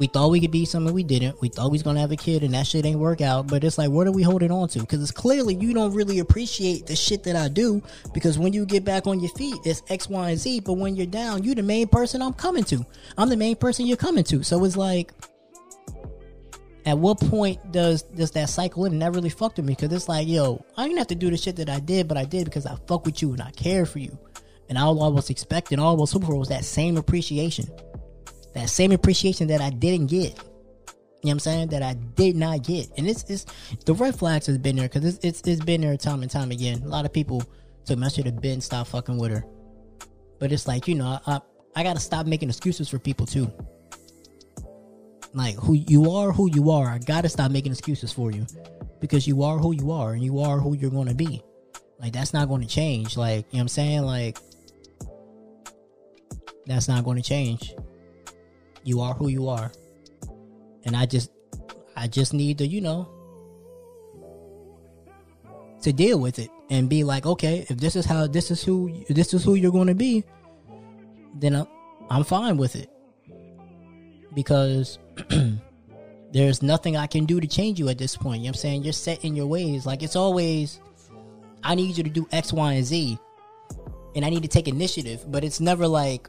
we 0.00 0.06
thought 0.06 0.30
we 0.30 0.40
could 0.40 0.50
be 0.50 0.64
something 0.64 0.94
we 0.94 1.02
didn't. 1.02 1.38
We 1.42 1.50
thought 1.50 1.70
we 1.70 1.74
was 1.74 1.82
gonna 1.82 2.00
have 2.00 2.10
a 2.10 2.16
kid 2.16 2.42
and 2.42 2.54
that 2.54 2.66
shit 2.66 2.86
ain't 2.86 2.98
work 2.98 3.20
out. 3.20 3.48
But 3.48 3.62
it's 3.62 3.76
like, 3.76 3.90
what 3.90 4.06
are 4.06 4.12
we 4.12 4.22
holding 4.22 4.50
on 4.50 4.66
to? 4.68 4.80
Because 4.80 5.02
it's 5.02 5.10
clearly 5.10 5.54
you 5.54 5.74
don't 5.74 5.92
really 5.92 6.20
appreciate 6.20 6.86
the 6.86 6.96
shit 6.96 7.22
that 7.24 7.36
I 7.36 7.48
do. 7.48 7.82
Because 8.14 8.38
when 8.38 8.54
you 8.54 8.64
get 8.64 8.82
back 8.82 9.06
on 9.06 9.20
your 9.20 9.28
feet, 9.32 9.56
it's 9.66 9.82
X, 9.90 10.08
Y, 10.08 10.30
and 10.30 10.38
Z. 10.38 10.60
But 10.60 10.74
when 10.74 10.96
you're 10.96 11.04
down, 11.04 11.44
you're 11.44 11.54
the 11.54 11.62
main 11.62 11.86
person 11.86 12.22
I'm 12.22 12.32
coming 12.32 12.64
to. 12.64 12.84
I'm 13.18 13.28
the 13.28 13.36
main 13.36 13.56
person 13.56 13.84
you're 13.84 13.98
coming 13.98 14.24
to. 14.24 14.42
So 14.42 14.64
it's 14.64 14.74
like, 14.74 15.12
at 16.86 16.98
what 16.98 17.20
point 17.20 17.72
does 17.72 18.02
does 18.02 18.30
that 18.32 18.48
cycle 18.48 18.84
in? 18.84 18.92
And 18.92 19.02
that 19.02 19.14
really 19.14 19.30
fucked 19.30 19.56
with 19.56 19.66
me 19.66 19.74
because 19.74 19.92
it's 19.92 20.08
like, 20.08 20.26
yo, 20.26 20.64
I 20.76 20.84
didn't 20.84 20.98
have 20.98 21.08
to 21.08 21.14
do 21.14 21.30
the 21.30 21.36
shit 21.36 21.56
that 21.56 21.68
I 21.68 21.80
did, 21.80 22.08
but 22.08 22.16
I 22.16 22.24
did 22.24 22.44
because 22.44 22.66
I 22.66 22.76
fuck 22.86 23.04
with 23.04 23.22
you 23.22 23.32
and 23.32 23.42
I 23.42 23.50
care 23.50 23.86
for 23.86 23.98
you. 23.98 24.18
And 24.68 24.78
all 24.78 25.02
I 25.02 25.08
was 25.08 25.30
expecting, 25.30 25.78
all 25.78 25.96
I 25.96 26.00
was 26.00 26.12
hoping 26.12 26.28
for 26.28 26.36
was 26.36 26.48
that 26.48 26.64
same 26.64 26.96
appreciation 26.96 27.68
that 28.54 28.68
same 28.68 28.92
appreciation 28.92 29.48
that 29.48 29.60
I 29.60 29.70
didn't 29.70 30.06
get. 30.06 30.38
You 31.22 31.26
know 31.26 31.28
what 31.28 31.30
I'm 31.32 31.38
saying? 31.40 31.68
That 31.68 31.82
I 31.82 31.94
did 31.94 32.36
not 32.36 32.62
get. 32.62 32.90
And 32.96 33.06
it's, 33.08 33.24
it's 33.24 33.46
the 33.84 33.94
red 33.94 34.18
flags 34.18 34.46
has 34.46 34.58
been 34.58 34.76
there 34.76 34.88
because 34.88 35.04
it's, 35.04 35.24
it's, 35.24 35.42
it's 35.46 35.64
been 35.64 35.82
there 35.82 35.96
time 35.96 36.22
and 36.22 36.30
time 36.30 36.50
again. 36.50 36.82
A 36.82 36.88
lot 36.88 37.04
of 37.04 37.12
people 37.12 37.42
took 37.84 38.02
I 38.02 38.08
should 38.08 38.26
have 38.26 38.40
been 38.40 38.60
stop 38.60 38.86
fucking 38.86 39.18
with 39.18 39.32
her. 39.32 39.44
But 40.38 40.52
it's 40.52 40.66
like, 40.66 40.88
you 40.88 40.94
know, 40.94 41.20
I, 41.26 41.34
I, 41.34 41.40
I 41.76 41.82
got 41.82 41.94
to 41.94 42.00
stop 42.00 42.26
making 42.26 42.48
excuses 42.48 42.88
for 42.88 42.98
people 42.98 43.26
too. 43.26 43.52
Like, 45.32 45.54
who 45.56 45.74
you 45.74 46.10
are, 46.10 46.32
who 46.32 46.50
you 46.50 46.70
are. 46.70 46.88
I 46.88 46.98
got 46.98 47.22
to 47.22 47.28
stop 47.28 47.50
making 47.50 47.72
excuses 47.72 48.12
for 48.12 48.32
you 48.32 48.46
because 49.00 49.26
you 49.26 49.42
are 49.42 49.58
who 49.58 49.72
you 49.72 49.92
are 49.92 50.12
and 50.12 50.22
you 50.22 50.40
are 50.40 50.58
who 50.58 50.76
you're 50.76 50.90
to 50.90 51.14
be. 51.14 51.42
Like, 52.00 52.12
that's 52.12 52.32
not 52.32 52.48
going 52.48 52.62
to 52.62 52.66
change. 52.66 53.16
Like, 53.16 53.46
you 53.50 53.58
know 53.58 53.58
what 53.58 53.60
I'm 53.60 53.68
saying? 53.68 54.02
Like, 54.02 54.38
that's 56.66 56.88
not 56.88 57.04
going 57.04 57.16
to 57.16 57.22
change. 57.22 57.74
You 58.82 59.00
are 59.00 59.14
who 59.14 59.28
you 59.28 59.48
are. 59.48 59.70
And 60.84 60.96
I 60.96 61.06
just, 61.06 61.30
I 61.96 62.08
just 62.08 62.34
need 62.34 62.58
to, 62.58 62.66
you 62.66 62.80
know, 62.80 63.08
to 65.82 65.92
deal 65.92 66.18
with 66.18 66.38
it 66.38 66.50
and 66.70 66.88
be 66.88 67.04
like, 67.04 67.26
okay, 67.26 67.66
if 67.68 67.78
this 67.78 67.96
is 67.96 68.04
how 68.04 68.26
this 68.26 68.50
is 68.50 68.62
who 68.62 69.04
this 69.08 69.32
is 69.32 69.44
who 69.44 69.54
you're 69.54 69.72
going 69.72 69.88
to 69.88 69.94
be, 69.94 70.24
then 71.34 71.54
I'm, 71.54 71.66
I'm 72.08 72.24
fine 72.24 72.56
with 72.56 72.76
it 72.76 72.90
because 74.34 74.98
there's 76.32 76.62
nothing 76.62 76.96
I 76.96 77.06
can 77.06 77.24
do 77.24 77.40
to 77.40 77.46
change 77.46 77.78
you 77.78 77.88
at 77.88 77.98
this 77.98 78.16
point. 78.16 78.40
You 78.40 78.44
know 78.44 78.50
what 78.50 78.56
I'm 78.56 78.60
saying? 78.60 78.84
You're 78.84 78.92
set 78.92 79.24
in 79.24 79.34
your 79.34 79.46
ways. 79.46 79.86
Like 79.86 80.02
it's 80.02 80.16
always, 80.16 80.80
I 81.62 81.74
need 81.74 81.96
you 81.96 82.04
to 82.04 82.10
do 82.10 82.28
X, 82.32 82.52
Y, 82.52 82.72
and 82.72 82.84
Z, 82.84 83.18
and 84.14 84.24
I 84.24 84.30
need 84.30 84.42
to 84.42 84.48
take 84.48 84.68
initiative. 84.68 85.24
But 85.30 85.44
it's 85.44 85.60
never 85.60 85.86
like, 85.86 86.28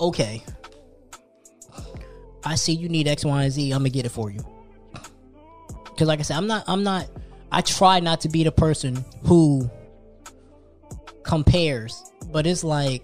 okay, 0.00 0.42
I 2.44 2.54
see 2.54 2.72
you 2.72 2.88
need 2.88 3.08
X, 3.08 3.24
Y, 3.24 3.42
and 3.42 3.52
Z. 3.52 3.72
I'm 3.72 3.80
gonna 3.80 3.90
get 3.90 4.06
it 4.06 4.10
for 4.10 4.30
you. 4.30 4.44
Because 5.84 6.08
like 6.08 6.20
I 6.20 6.22
said, 6.22 6.36
I'm 6.36 6.46
not. 6.46 6.64
I'm 6.66 6.82
not. 6.82 7.08
I 7.50 7.60
try 7.62 8.00
not 8.00 8.20
to 8.22 8.28
be 8.28 8.44
the 8.44 8.52
person 8.52 9.04
who 9.24 9.70
compares, 11.22 12.12
but 12.32 12.46
it's 12.46 12.62
like 12.62 13.02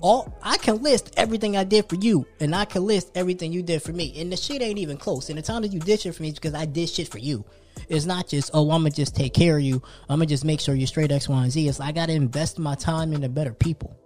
all 0.00 0.36
I 0.42 0.56
can 0.58 0.82
list 0.82 1.14
everything 1.16 1.56
I 1.56 1.64
did 1.64 1.88
for 1.88 1.96
you, 1.96 2.26
and 2.40 2.54
I 2.54 2.64
can 2.64 2.84
list 2.84 3.10
everything 3.14 3.52
you 3.52 3.62
did 3.62 3.82
for 3.82 3.92
me, 3.92 4.20
and 4.20 4.32
the 4.32 4.36
shit 4.36 4.62
ain't 4.62 4.78
even 4.78 4.96
close. 4.96 5.28
And 5.28 5.38
the 5.38 5.42
time 5.42 5.62
that 5.62 5.72
you 5.72 5.80
did 5.80 6.00
shit 6.00 6.14
for 6.14 6.22
me 6.22 6.28
is 6.28 6.34
because 6.34 6.54
I 6.54 6.64
did 6.64 6.88
shit 6.88 7.08
for 7.08 7.18
you. 7.18 7.44
It's 7.88 8.06
not 8.06 8.28
just 8.28 8.50
oh 8.54 8.70
I'm 8.70 8.82
gonna 8.82 8.90
just 8.90 9.14
take 9.14 9.34
care 9.34 9.56
of 9.56 9.62
you. 9.62 9.82
I'm 10.08 10.18
gonna 10.18 10.26
just 10.26 10.44
make 10.44 10.60
sure 10.60 10.74
you're 10.74 10.86
straight 10.86 11.12
X, 11.12 11.28
Y, 11.28 11.42
and 11.42 11.52
Z. 11.52 11.68
It's 11.68 11.78
like 11.78 11.88
I 11.88 11.92
gotta 11.92 12.12
invest 12.12 12.58
my 12.58 12.74
time 12.74 13.12
into 13.12 13.28
better 13.28 13.52
people. 13.52 13.96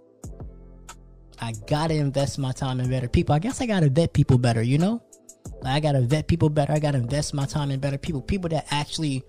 I 1.41 1.53
gotta 1.67 1.95
invest 1.95 2.37
my 2.37 2.51
time 2.51 2.79
in 2.79 2.89
better 2.89 3.09
people. 3.09 3.35
I 3.35 3.39
guess 3.39 3.61
I 3.61 3.65
gotta 3.65 3.89
vet 3.89 4.13
people 4.13 4.37
better. 4.37 4.61
You 4.61 4.77
know, 4.77 5.03
like 5.61 5.73
I 5.73 5.79
gotta 5.79 6.01
vet 6.01 6.27
people 6.27 6.49
better. 6.49 6.73
I 6.73 6.79
gotta 6.79 6.99
invest 6.99 7.33
my 7.33 7.45
time 7.45 7.71
in 7.71 7.79
better 7.79 7.97
people. 7.97 8.21
People 8.21 8.49
that 8.49 8.67
actually 8.71 9.23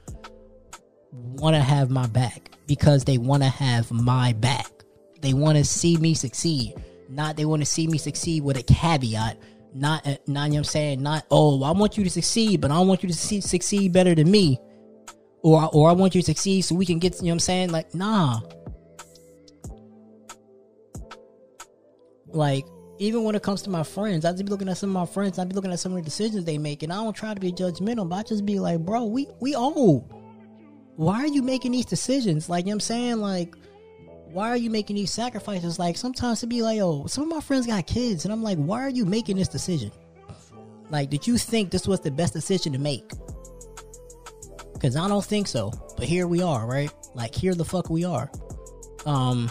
want 1.15 1.55
to 1.55 1.63
have 1.63 1.91
my 1.91 2.07
back 2.07 2.51
because 2.67 3.05
they 3.05 3.19
want 3.19 3.43
to 3.43 3.49
have 3.49 3.91
my 3.91 4.33
back. 4.35 4.74
They 5.25 5.33
want 5.33 5.57
to 5.57 5.65
see 5.65 5.97
me 5.97 6.13
succeed. 6.13 6.75
Not 7.09 7.39
they 7.39 7.47
want 7.47 7.63
to 7.63 7.67
see 7.67 7.87
me 7.87 7.97
succeed 7.97 8.45
with 8.45 8.59
a 8.59 8.63
caveat. 8.63 9.39
Not, 9.73 10.07
uh, 10.07 10.17
not 10.27 10.27
you 10.27 10.35
know 10.35 10.43
what 10.43 10.57
I'm 10.59 10.65
saying. 10.65 11.03
Not 11.03 11.25
oh, 11.31 11.63
I 11.65 11.71
want 11.71 11.97
you 11.97 12.05
to 12.05 12.11
succeed, 12.11 12.61
but 12.61 12.71
I 12.71 12.79
want 12.81 13.03
you 13.03 13.09
to 13.09 13.15
see, 13.15 13.41
succeed 13.41 13.91
better 13.91 14.15
than 14.15 14.31
me, 14.31 14.61
or 15.43 15.71
or 15.73 15.89
I 15.89 15.95
want 15.95 16.15
you 16.15 16.21
to 16.21 16.27
succeed 16.27 16.61
so 16.61 16.75
we 16.75 16.85
can 16.85 16.99
get. 16.99 17.15
You 17.15 17.23
know 17.23 17.29
what 17.29 17.33
I'm 17.33 17.41
saying? 17.41 17.71
Like 17.71 17.95
nah. 17.95 18.41
Like 22.27 22.67
even 22.99 23.25
when 23.25 23.35
it 23.35 23.43
comes 23.43 23.63
to 23.63 23.71
my 23.71 23.83
friends, 23.83 24.27
I 24.27 24.33
just 24.33 24.45
be 24.45 24.51
looking 24.51 24.69
at 24.69 24.77
some 24.77 24.95
of 24.95 25.09
my 25.09 25.11
friends. 25.11 25.39
I'd 25.39 25.49
be 25.49 25.55
looking 25.55 25.73
at 25.73 25.81
some 25.81 25.93
of 25.93 25.97
the 25.97 26.05
decisions 26.05 26.45
they 26.45 26.59
make, 26.59 26.83
and 26.83 26.93
I 26.93 26.97
don't 26.97 27.17
try 27.17 27.33
to 27.33 27.41
be 27.41 27.51
judgmental, 27.51 28.07
but 28.07 28.17
I 28.17 28.23
just 28.25 28.45
be 28.45 28.59
like, 28.59 28.81
bro, 28.81 29.05
we 29.05 29.29
we 29.41 29.55
old. 29.55 30.13
Why 30.97 31.21
are 31.21 31.27
you 31.27 31.41
making 31.41 31.73
these 31.73 31.87
decisions? 31.87 32.51
Like 32.51 32.67
you 32.67 32.73
know 32.73 32.73
what 32.73 32.75
I'm 32.75 32.81
saying, 32.81 33.17
like 33.17 33.57
why 34.35 34.49
are 34.49 34.57
you 34.57 34.69
making 34.69 34.97
these 34.97 35.13
sacrifices? 35.13 35.79
Like 35.79 35.97
sometimes 35.97 36.41
to 36.41 36.49
be 36.49 36.61
like, 36.61 36.81
oh, 36.81 37.07
some 37.07 37.23
of 37.23 37.31
my 37.31 37.41
friends 37.41 37.69
got 37.69 37.87
kids, 37.87 38.25
and 38.25 38.33
I'm 38.33 38.43
like, 38.43 38.59
why 38.59 38.81
are 38.83 38.91
you 38.91 39.07
making 39.07 39.37
this 39.37 39.47
decision? 39.47 39.93
Like, 40.91 41.09
did 41.09 41.25
you 41.25 41.39
think 41.39 41.71
this 41.71 41.87
was 41.87 42.01
the 42.01 42.11
best 42.11 42.33
decision 42.33 42.73
to 42.73 42.79
make? 42.81 43.09
Because 44.73 44.97
I 44.97 45.07
don't 45.07 45.25
think 45.25 45.47
so. 45.47 45.73
But 45.97 46.07
here 46.07 46.27
we 46.27 46.43
are, 46.43 46.67
right? 46.67 46.93
Like 47.15 47.33
here 47.33 47.55
the 47.55 47.65
fuck 47.65 47.89
we 47.89 48.05
are. 48.05 48.29
Um. 49.07 49.51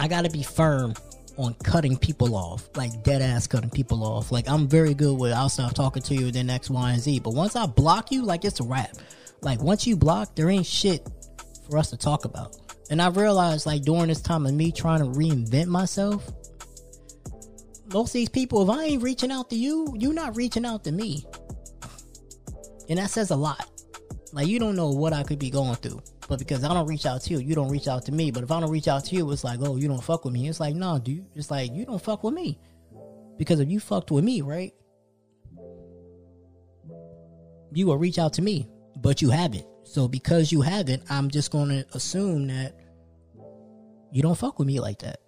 I 0.00 0.08
gotta 0.08 0.28
be 0.28 0.42
firm 0.42 0.94
on 1.36 1.54
cutting 1.62 1.96
people 1.96 2.34
off, 2.34 2.68
like 2.76 3.04
dead 3.04 3.22
ass 3.22 3.46
cutting 3.46 3.70
people 3.70 4.02
off. 4.02 4.32
Like 4.32 4.48
I'm 4.48 4.66
very 4.66 4.94
good 4.94 5.16
with 5.16 5.32
I'll 5.32 5.48
stop 5.48 5.74
talking 5.74 6.02
to 6.02 6.14
you, 6.16 6.32
then 6.32 6.50
X, 6.50 6.68
Y, 6.68 6.90
and 6.90 7.00
Z. 7.00 7.20
But 7.20 7.34
once 7.34 7.54
I 7.54 7.66
block 7.66 8.10
you, 8.10 8.24
like 8.24 8.44
it's 8.44 8.58
a 8.58 8.64
wrap. 8.64 8.90
Like 9.42 9.60
once 9.60 9.86
you 9.86 9.96
block, 9.96 10.34
there 10.34 10.50
ain't 10.50 10.66
shit 10.66 11.06
for 11.68 11.78
us 11.78 11.90
to 11.90 11.96
talk 11.96 12.24
about. 12.24 12.56
And 12.90 13.00
I 13.02 13.08
realized 13.08 13.66
like 13.66 13.82
during 13.82 14.08
this 14.08 14.20
time 14.20 14.46
of 14.46 14.54
me 14.54 14.72
trying 14.72 15.00
to 15.00 15.06
reinvent 15.06 15.66
myself, 15.66 16.30
most 17.92 18.10
of 18.10 18.14
these 18.14 18.28
people, 18.28 18.62
if 18.62 18.76
I 18.76 18.84
ain't 18.84 19.02
reaching 19.02 19.30
out 19.30 19.50
to 19.50 19.56
you, 19.56 19.94
you're 19.98 20.12
not 20.12 20.36
reaching 20.36 20.64
out 20.64 20.84
to 20.84 20.92
me. 20.92 21.26
And 22.88 22.98
that 22.98 23.10
says 23.10 23.30
a 23.30 23.36
lot. 23.36 23.70
Like 24.32 24.46
you 24.46 24.58
don't 24.58 24.76
know 24.76 24.90
what 24.90 25.12
I 25.12 25.22
could 25.22 25.38
be 25.38 25.50
going 25.50 25.76
through. 25.76 26.02
But 26.28 26.38
because 26.38 26.62
I 26.62 26.68
don't 26.74 26.86
reach 26.86 27.06
out 27.06 27.22
to 27.22 27.30
you, 27.30 27.38
you 27.38 27.54
don't 27.54 27.70
reach 27.70 27.88
out 27.88 28.04
to 28.06 28.12
me. 28.12 28.30
But 28.30 28.42
if 28.42 28.50
I 28.50 28.60
don't 28.60 28.70
reach 28.70 28.88
out 28.88 29.04
to 29.06 29.16
you, 29.16 29.30
it's 29.32 29.44
like, 29.44 29.60
oh, 29.62 29.76
you 29.76 29.88
don't 29.88 30.04
fuck 30.04 30.26
with 30.26 30.34
me. 30.34 30.48
It's 30.48 30.60
like, 30.60 30.74
no, 30.74 30.98
dude. 30.98 31.24
It's 31.34 31.50
like 31.50 31.72
you 31.72 31.86
don't 31.86 32.02
fuck 32.02 32.22
with 32.22 32.34
me. 32.34 32.58
Because 33.38 33.60
if 33.60 33.70
you 33.70 33.80
fucked 33.80 34.10
with 34.10 34.24
me, 34.24 34.42
right? 34.42 34.74
You 37.72 37.86
will 37.86 37.96
reach 37.96 38.18
out 38.18 38.34
to 38.34 38.42
me. 38.42 38.68
But 39.00 39.22
you 39.22 39.30
haven't. 39.30 39.66
So 39.84 40.08
because 40.08 40.52
you 40.52 40.60
haven't, 40.60 41.02
I'm 41.08 41.30
just 41.30 41.50
gonna 41.50 41.84
assume 41.92 42.48
that 42.48 42.78
you 44.12 44.22
don't 44.22 44.36
fuck 44.36 44.58
with 44.58 44.66
me 44.66 44.80
like 44.80 44.98
that. 45.00 45.18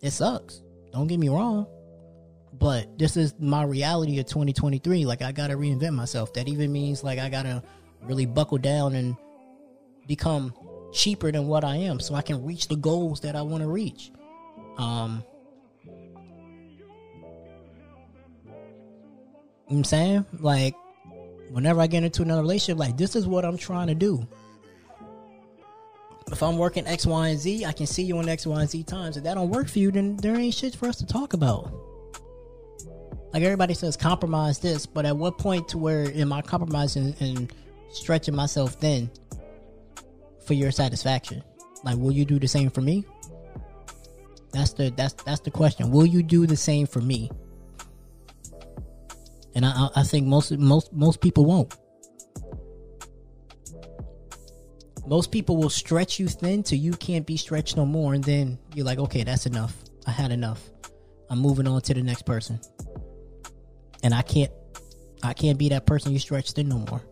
It 0.00 0.10
sucks. 0.10 0.62
Don't 0.92 1.06
get 1.06 1.18
me 1.18 1.28
wrong. 1.28 1.66
But 2.52 2.98
this 2.98 3.16
is 3.16 3.34
my 3.38 3.64
reality 3.64 4.18
of 4.18 4.26
2023. 4.26 5.06
Like 5.06 5.22
I 5.22 5.32
gotta 5.32 5.54
reinvent 5.54 5.94
myself. 5.94 6.32
That 6.34 6.48
even 6.48 6.72
means 6.72 7.02
like 7.02 7.18
I 7.18 7.28
gotta 7.28 7.62
really 8.02 8.26
buckle 8.26 8.58
down 8.58 8.94
and 8.94 9.16
become 10.06 10.54
cheaper 10.92 11.32
than 11.32 11.46
what 11.46 11.64
I 11.64 11.76
am 11.76 11.98
so 11.98 12.14
I 12.14 12.22
can 12.22 12.44
reach 12.44 12.68
the 12.68 12.76
goals 12.76 13.20
that 13.20 13.34
I 13.34 13.42
want 13.42 13.62
to 13.62 13.68
reach. 13.68 14.12
Um 14.78 15.24
you 19.66 19.70
know 19.70 19.78
I'm 19.78 19.84
saying? 19.84 20.26
Like 20.38 20.74
whenever 21.54 21.80
I 21.80 21.86
get 21.86 22.02
into 22.02 22.22
another 22.22 22.42
relationship, 22.42 22.80
like 22.80 22.96
this 22.96 23.14
is 23.14 23.28
what 23.28 23.44
I'm 23.44 23.56
trying 23.56 23.86
to 23.86 23.94
do. 23.94 24.26
If 26.32 26.42
I'm 26.42 26.58
working 26.58 26.84
X, 26.84 27.06
Y, 27.06 27.28
and 27.28 27.38
Z, 27.38 27.64
I 27.64 27.70
can 27.70 27.86
see 27.86 28.02
you 28.02 28.18
on 28.18 28.28
X, 28.28 28.44
Y, 28.44 28.60
and 28.60 28.68
Z 28.68 28.82
times. 28.82 29.16
If 29.16 29.22
that 29.22 29.34
don't 29.34 29.50
work 29.50 29.68
for 29.68 29.78
you, 29.78 29.92
then 29.92 30.16
there 30.16 30.34
ain't 30.34 30.52
shit 30.52 30.74
for 30.74 30.88
us 30.88 30.96
to 30.96 31.06
talk 31.06 31.32
about. 31.32 31.72
Like 33.32 33.44
everybody 33.44 33.72
says, 33.72 33.96
compromise 33.96 34.58
this, 34.58 34.84
but 34.84 35.06
at 35.06 35.16
what 35.16 35.38
point 35.38 35.68
to 35.68 35.78
where 35.78 36.10
am 36.16 36.32
I 36.32 36.42
compromising 36.42 37.14
and 37.20 37.52
stretching 37.92 38.34
myself 38.34 38.74
thin 38.74 39.08
for 40.44 40.54
your 40.54 40.72
satisfaction? 40.72 41.40
Like, 41.84 41.98
will 41.98 42.12
you 42.12 42.24
do 42.24 42.40
the 42.40 42.48
same 42.48 42.70
for 42.70 42.80
me? 42.80 43.04
That's 44.50 44.72
the 44.72 44.90
that's 44.90 45.14
that's 45.22 45.40
the 45.40 45.52
question. 45.52 45.92
Will 45.92 46.06
you 46.06 46.24
do 46.24 46.48
the 46.48 46.56
same 46.56 46.88
for 46.88 47.00
me? 47.00 47.30
And 49.54 49.64
I 49.64 49.88
I 49.96 50.02
think 50.02 50.26
most 50.26 50.52
most 50.58 50.92
most 50.92 51.20
people 51.20 51.44
won't. 51.44 51.74
Most 55.06 55.30
people 55.30 55.56
will 55.56 55.70
stretch 55.70 56.18
you 56.18 56.28
thin 56.28 56.62
till 56.62 56.78
you 56.78 56.92
can't 56.92 57.26
be 57.26 57.36
stretched 57.36 57.76
no 57.76 57.84
more, 57.84 58.14
and 58.14 58.24
then 58.24 58.58
you're 58.74 58.86
like, 58.86 58.98
okay, 58.98 59.22
that's 59.22 59.44
enough. 59.44 59.76
I 60.06 60.10
had 60.10 60.32
enough. 60.32 60.70
I'm 61.28 61.38
moving 61.38 61.66
on 61.66 61.80
to 61.82 61.94
the 61.94 62.02
next 62.02 62.24
person. 62.24 62.60
And 64.02 64.14
I 64.14 64.22
can't 64.22 64.52
I 65.22 65.32
can't 65.32 65.58
be 65.58 65.68
that 65.70 65.86
person 65.86 66.12
you 66.12 66.18
stretched 66.18 66.56
thin 66.56 66.68
no 66.68 66.78
more. 66.78 67.02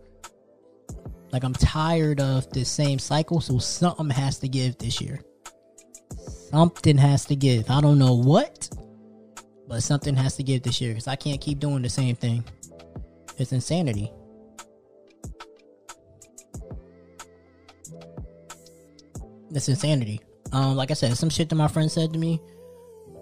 Like 1.32 1.44
I'm 1.44 1.54
tired 1.54 2.20
of 2.20 2.50
this 2.50 2.70
same 2.70 2.98
cycle, 2.98 3.40
so 3.40 3.58
something 3.58 4.10
has 4.10 4.38
to 4.40 4.48
give 4.48 4.76
this 4.78 5.00
year. 5.00 5.20
Something 6.50 6.98
has 6.98 7.24
to 7.26 7.36
give. 7.36 7.70
I 7.70 7.80
don't 7.80 7.98
know 7.98 8.14
what, 8.14 8.68
but 9.72 9.82
something 9.82 10.14
has 10.14 10.36
to 10.36 10.42
give 10.42 10.62
this 10.62 10.82
year 10.82 10.90
because 10.90 11.08
I 11.08 11.16
can't 11.16 11.40
keep 11.40 11.58
doing 11.58 11.80
the 11.80 11.88
same 11.88 12.14
thing. 12.14 12.44
It's 13.38 13.52
insanity. 13.52 14.12
It's 19.50 19.70
insanity. 19.70 20.20
Um, 20.52 20.76
like 20.76 20.90
I 20.90 20.94
said, 20.94 21.16
some 21.16 21.30
shit 21.30 21.48
that 21.48 21.54
my 21.54 21.68
friend 21.68 21.90
said 21.90 22.12
to 22.12 22.18
me, 22.18 22.38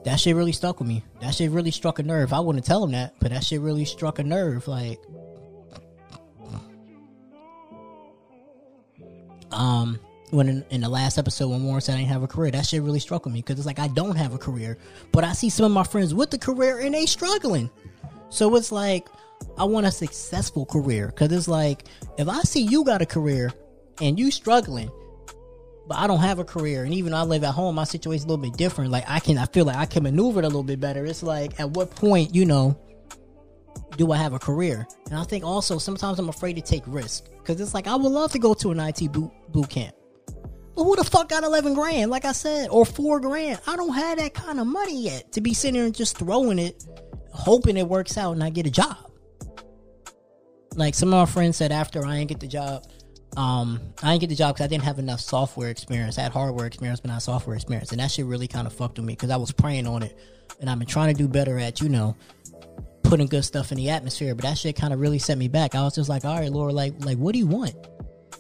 that 0.03 0.17
shit 0.19 0.35
really 0.35 0.51
stuck 0.51 0.81
with 0.81 0.89
me. 0.89 1.05
That 1.21 1.37
shit 1.37 1.53
really 1.53 1.71
struck 1.71 2.01
a 2.01 2.03
nerve. 2.03 2.33
I 2.33 2.41
wouldn't 2.41 2.65
tell 2.65 2.83
him 2.83 2.91
that, 2.91 3.15
but 3.21 3.31
that 3.31 3.45
shit 3.45 3.61
really 3.61 3.85
struck 3.85 4.19
a 4.19 4.25
nerve. 4.25 4.67
Like, 4.67 4.99
um, 9.53 10.01
when 10.31 10.49
in, 10.49 10.65
in 10.71 10.81
the 10.81 10.89
last 10.89 11.19
episode 11.19 11.49
when 11.49 11.65
Warren 11.65 11.81
said 11.81 11.95
I 11.95 11.99
didn't 11.99 12.11
have 12.11 12.23
a 12.23 12.29
career, 12.29 12.51
that 12.53 12.67
shit 12.67 12.83
really 12.83 13.01
struck 13.01 13.25
with 13.25 13.35
me 13.35 13.41
because 13.41 13.59
it's 13.59 13.67
like 13.67 13.79
I 13.79 13.89
don't 13.89 14.17
have 14.17 14.35
a 14.35 14.39
career, 14.39 14.79
but 15.13 15.25
I 15.25 15.33
see 15.33 15.51
some 15.51 15.67
of 15.67 15.73
my 15.73 15.85
friends 15.85 16.15
with 16.15 16.33
a 16.35 16.39
career 16.39 16.79
and 16.79 16.95
they 16.95 17.07
struggling. 17.07 17.71
So 18.29 18.55
it's 18.57 18.73
like 18.73 19.09
I 19.59 19.65
want 19.65 19.87
a 19.87 19.91
successful 19.91 20.67
career 20.67 21.09
because 21.09 21.33
it's 21.33 21.49
like 21.49 21.85
if 22.19 22.29
I 22.29 22.41
see 22.43 22.63
you 22.63 22.85
got 22.85 23.03
a 23.03 23.07
career 23.07 23.53
and 24.01 24.19
you 24.19 24.31
struggling, 24.31 24.91
but 25.89 25.99
I 25.99 26.07
don't 26.07 26.21
have 26.21 26.39
a 26.39 26.45
career, 26.45 26.85
and 26.85 26.95
even 26.95 27.13
I 27.13 27.23
live 27.23 27.43
at 27.43 27.53
home, 27.53 27.75
my 27.75 27.85
situation's 27.85 28.25
a 28.25 28.29
little 28.29 28.43
bit 28.43 28.57
different. 28.57 28.91
Like 28.91 29.05
I 29.09 29.19
can, 29.19 29.39
I 29.39 29.47
feel 29.47 29.65
like 29.65 29.77
I 29.77 29.87
can 29.87 30.05
maneuver 30.05 30.41
it 30.41 30.45
a 30.45 30.49
little 30.49 30.63
bit 30.63 30.81
better. 30.81 31.05
It's 31.05 31.23
like 31.23 31.59
at 31.59 31.71
what 31.71 31.91
point, 31.91 32.35
you 32.35 32.47
know, 32.47 32.79
do 33.97 34.13
I 34.13 34.17
have 34.17 34.33
a 34.33 34.39
career? 34.39 34.87
And 35.07 35.19
I 35.19 35.25
think 35.25 35.45
also 35.45 35.79
sometimes 35.79 36.19
I'm 36.19 36.29
afraid 36.29 36.55
to 36.55 36.63
take 36.63 36.85
risks 36.87 37.29
because 37.39 37.61
it's 37.61 37.75
like 37.75 37.87
I 37.87 37.97
would 37.97 38.13
love 38.13 38.31
to 38.33 38.39
go 38.39 38.55
to 38.55 38.71
an 38.71 38.79
IT 38.79 39.13
boot 39.13 39.33
boot 39.49 39.69
camp. 39.69 39.95
Who 40.81 40.97
the 40.97 41.05
fuck 41.05 41.29
got 41.29 41.45
11 41.45 41.75
grand, 41.75 42.11
like 42.11 42.25
I 42.25 42.33
said, 42.33 42.71
or 42.71 42.87
four 42.87 43.21
grand? 43.21 43.61
I 43.67 43.77
don't 43.77 43.93
have 43.93 44.17
that 44.17 44.33
kind 44.33 44.59
of 44.59 44.67
money 44.67 45.03
yet 45.03 45.31
to 45.33 45.43
be 45.43 45.53
sitting 45.53 45.75
there 45.75 45.85
and 45.85 45.95
just 45.95 46.17
throwing 46.17 46.59
it, 46.59 46.83
hoping 47.33 47.77
it 47.77 47.87
works 47.87 48.17
out 48.17 48.33
and 48.33 48.43
I 48.43 48.49
get 48.49 48.67
a 48.67 48.71
job. 48.71 48.97
Like 50.77 50.95
some 50.95 51.13
of 51.13 51.29
my 51.29 51.31
friends 51.31 51.59
said 51.59 51.71
after 51.71 52.07
I 52.07 52.17
didn't 52.17 52.29
get 52.29 52.41
the 52.41 52.47
job, 52.47 52.87
um, 53.37 53.79
I 54.03 54.13
didn't 54.13 54.23
get 54.23 54.31
the 54.31 54.37
job 54.37 54.55
because 54.55 54.65
I 54.65 54.69
didn't 54.69 54.85
have 54.85 54.99
enough 54.99 55.21
software 55.21 55.69
experience. 55.69 56.17
I 56.17 56.23
had 56.23 56.33
hardware 56.33 56.65
experience, 56.65 57.01
but 57.01 57.09
not 57.09 57.21
software 57.21 57.57
experience. 57.57 57.91
And 57.93 58.01
that 58.01 58.11
shit 58.11 58.25
really 58.25 58.49
kind 58.49 58.67
of 58.67 58.73
fucked 58.73 58.99
with 58.99 59.05
me 59.05 59.13
because 59.13 59.29
I 59.29 59.37
was 59.37 59.53
praying 59.53 59.87
on 59.87 60.03
it. 60.03 60.19
And 60.63 60.71
I've 60.71 60.79
been 60.79 60.89
trying 60.89 61.15
to 61.15 61.19
do 61.19 61.29
better 61.29 61.59
at, 61.59 61.83
you 61.83 61.91
know, 61.91 62.17
putting 63.03 63.27
good 63.27 63.45
stuff 63.45 63.71
in 63.71 63.77
the 63.77 63.91
atmosphere. 63.91 64.35
But 64.35 64.45
that 64.45 64.57
shit 64.57 64.77
kind 64.77 64.95
of 64.95 65.01
really 65.01 65.19
set 65.19 65.37
me 65.37 65.49
back. 65.49 65.75
I 65.75 65.83
was 65.83 65.95
just 65.95 66.09
like, 66.09 66.25
all 66.25 66.39
right, 66.39 66.51
Lord, 66.51 66.73
like, 66.73 67.05
like, 67.05 67.19
what 67.19 67.35
do 67.35 67.39
you 67.39 67.47
want? 67.47 67.77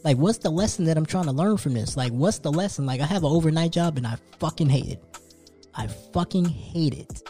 Like, 0.02 0.16
what's 0.16 0.38
the 0.38 0.50
lesson 0.50 0.86
that 0.86 0.96
I'm 0.96 1.06
trying 1.06 1.24
to 1.24 1.32
learn 1.32 1.56
from 1.56 1.74
this? 1.74 1.96
Like, 1.96 2.12
what's 2.12 2.38
the 2.38 2.50
lesson? 2.50 2.86
Like, 2.86 3.00
I 3.00 3.06
have 3.06 3.22
an 3.22 3.30
overnight 3.30 3.72
job 3.72 3.96
and 3.96 4.06
I 4.06 4.16
fucking 4.38 4.68
hate 4.68 4.88
it. 4.88 5.04
I 5.74 5.86
fucking 5.86 6.46
hate 6.46 6.94
it. 6.94 7.22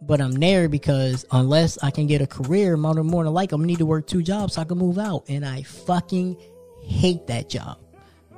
But 0.00 0.20
I'm 0.20 0.32
there 0.32 0.68
because 0.68 1.26
unless 1.32 1.76
I 1.82 1.90
can 1.90 2.06
get 2.06 2.22
a 2.22 2.26
career, 2.26 2.76
more 2.76 2.94
than 2.94 3.06
more 3.06 3.24
than 3.24 3.34
like 3.34 3.52
I'm 3.52 3.60
gonna 3.60 3.66
need 3.66 3.78
to 3.78 3.86
work 3.86 4.06
two 4.06 4.22
jobs 4.22 4.54
so 4.54 4.62
I 4.62 4.64
can 4.64 4.78
move 4.78 4.96
out. 4.96 5.24
And 5.28 5.44
I 5.44 5.62
fucking 5.62 6.36
hate 6.82 7.26
that 7.26 7.48
job. 7.48 7.78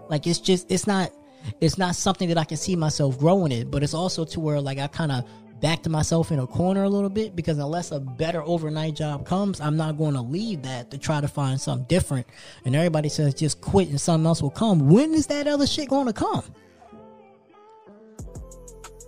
Like 0.09 0.27
it's 0.27 0.41
just 0.41 0.71
it's 0.71 0.87
not 0.87 1.13
it's 1.61 1.77
not 1.77 1.97
something 1.97 2.29
that 2.29 2.39
I 2.39 2.45
can 2.45 2.57
see 2.57 2.77
myself 2.77 3.19
growing 3.19 3.53
in, 3.53 3.71
but 3.71 3.83
it's 3.83 3.95
also 3.95 4.25
to 4.27 4.41
where 4.41 4.61
like 4.61 4.79
I 4.79 4.87
kind 4.87 5.13
of 5.13 5.25
backed 5.61 5.89
myself 5.89 6.33
in 6.33 6.39
a 6.39 6.47
corner 6.47 6.85
a 6.85 6.89
little 6.89 7.09
bit 7.11 7.37
because 7.37 7.59
unless 7.59 7.93
a 7.93 8.01
better 8.01 8.43
overnight 8.43 8.95
job 8.95 9.27
comes, 9.27 9.61
I'm 9.61 9.77
not 9.77 9.99
going 9.99 10.15
to 10.15 10.21
leave 10.21 10.63
that 10.63 10.91
to 10.91 10.99
try 10.99 11.21
to 11.21 11.29
find 11.29 11.61
something 11.61 11.87
different. 11.87 12.27
And 12.65 12.75
everybody 12.75 13.09
says 13.09 13.35
just 13.35 13.61
quit 13.61 13.89
and 13.89 14.01
something 14.01 14.27
else 14.27 14.43
will 14.43 14.51
come. 14.51 14.89
When 14.89 15.15
is 15.15 15.27
that 15.29 15.47
other 15.47 15.67
shit 15.67 15.89
going 15.89 16.07
to 16.07 16.13
come? 16.13 16.45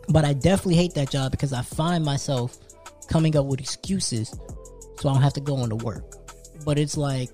But 0.09 0.25
I 0.25 0.33
definitely 0.33 0.77
hate 0.77 0.95
that 0.95 1.11
job 1.11 1.31
because 1.31 1.53
I 1.53 1.63
find 1.63 2.05
myself 2.05 2.59
coming 3.09 3.37
up 3.37 3.47
with 3.47 3.61
excuses 3.61 4.29
so 5.01 5.09
I 5.09 5.13
don't 5.13 5.23
have 5.23 5.33
to 5.35 5.41
go 5.41 5.59
into 5.59 5.77
work. 5.77 6.05
But 6.65 6.79
it's 6.79 6.97
like, 6.97 7.31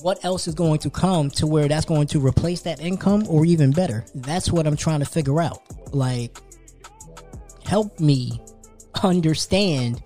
what 0.00 0.24
else 0.24 0.46
is 0.46 0.54
going 0.54 0.78
to 0.80 0.90
come 0.90 1.30
to 1.30 1.46
where 1.46 1.68
that's 1.68 1.86
going 1.86 2.06
to 2.08 2.20
replace 2.20 2.62
that 2.62 2.80
income 2.80 3.24
or 3.28 3.44
even 3.44 3.70
better? 3.70 4.04
That's 4.14 4.50
what 4.50 4.66
I'm 4.66 4.76
trying 4.76 5.00
to 5.00 5.06
figure 5.06 5.40
out. 5.40 5.62
Like, 5.94 6.38
help 7.66 7.98
me 8.00 8.40
understand 9.02 10.02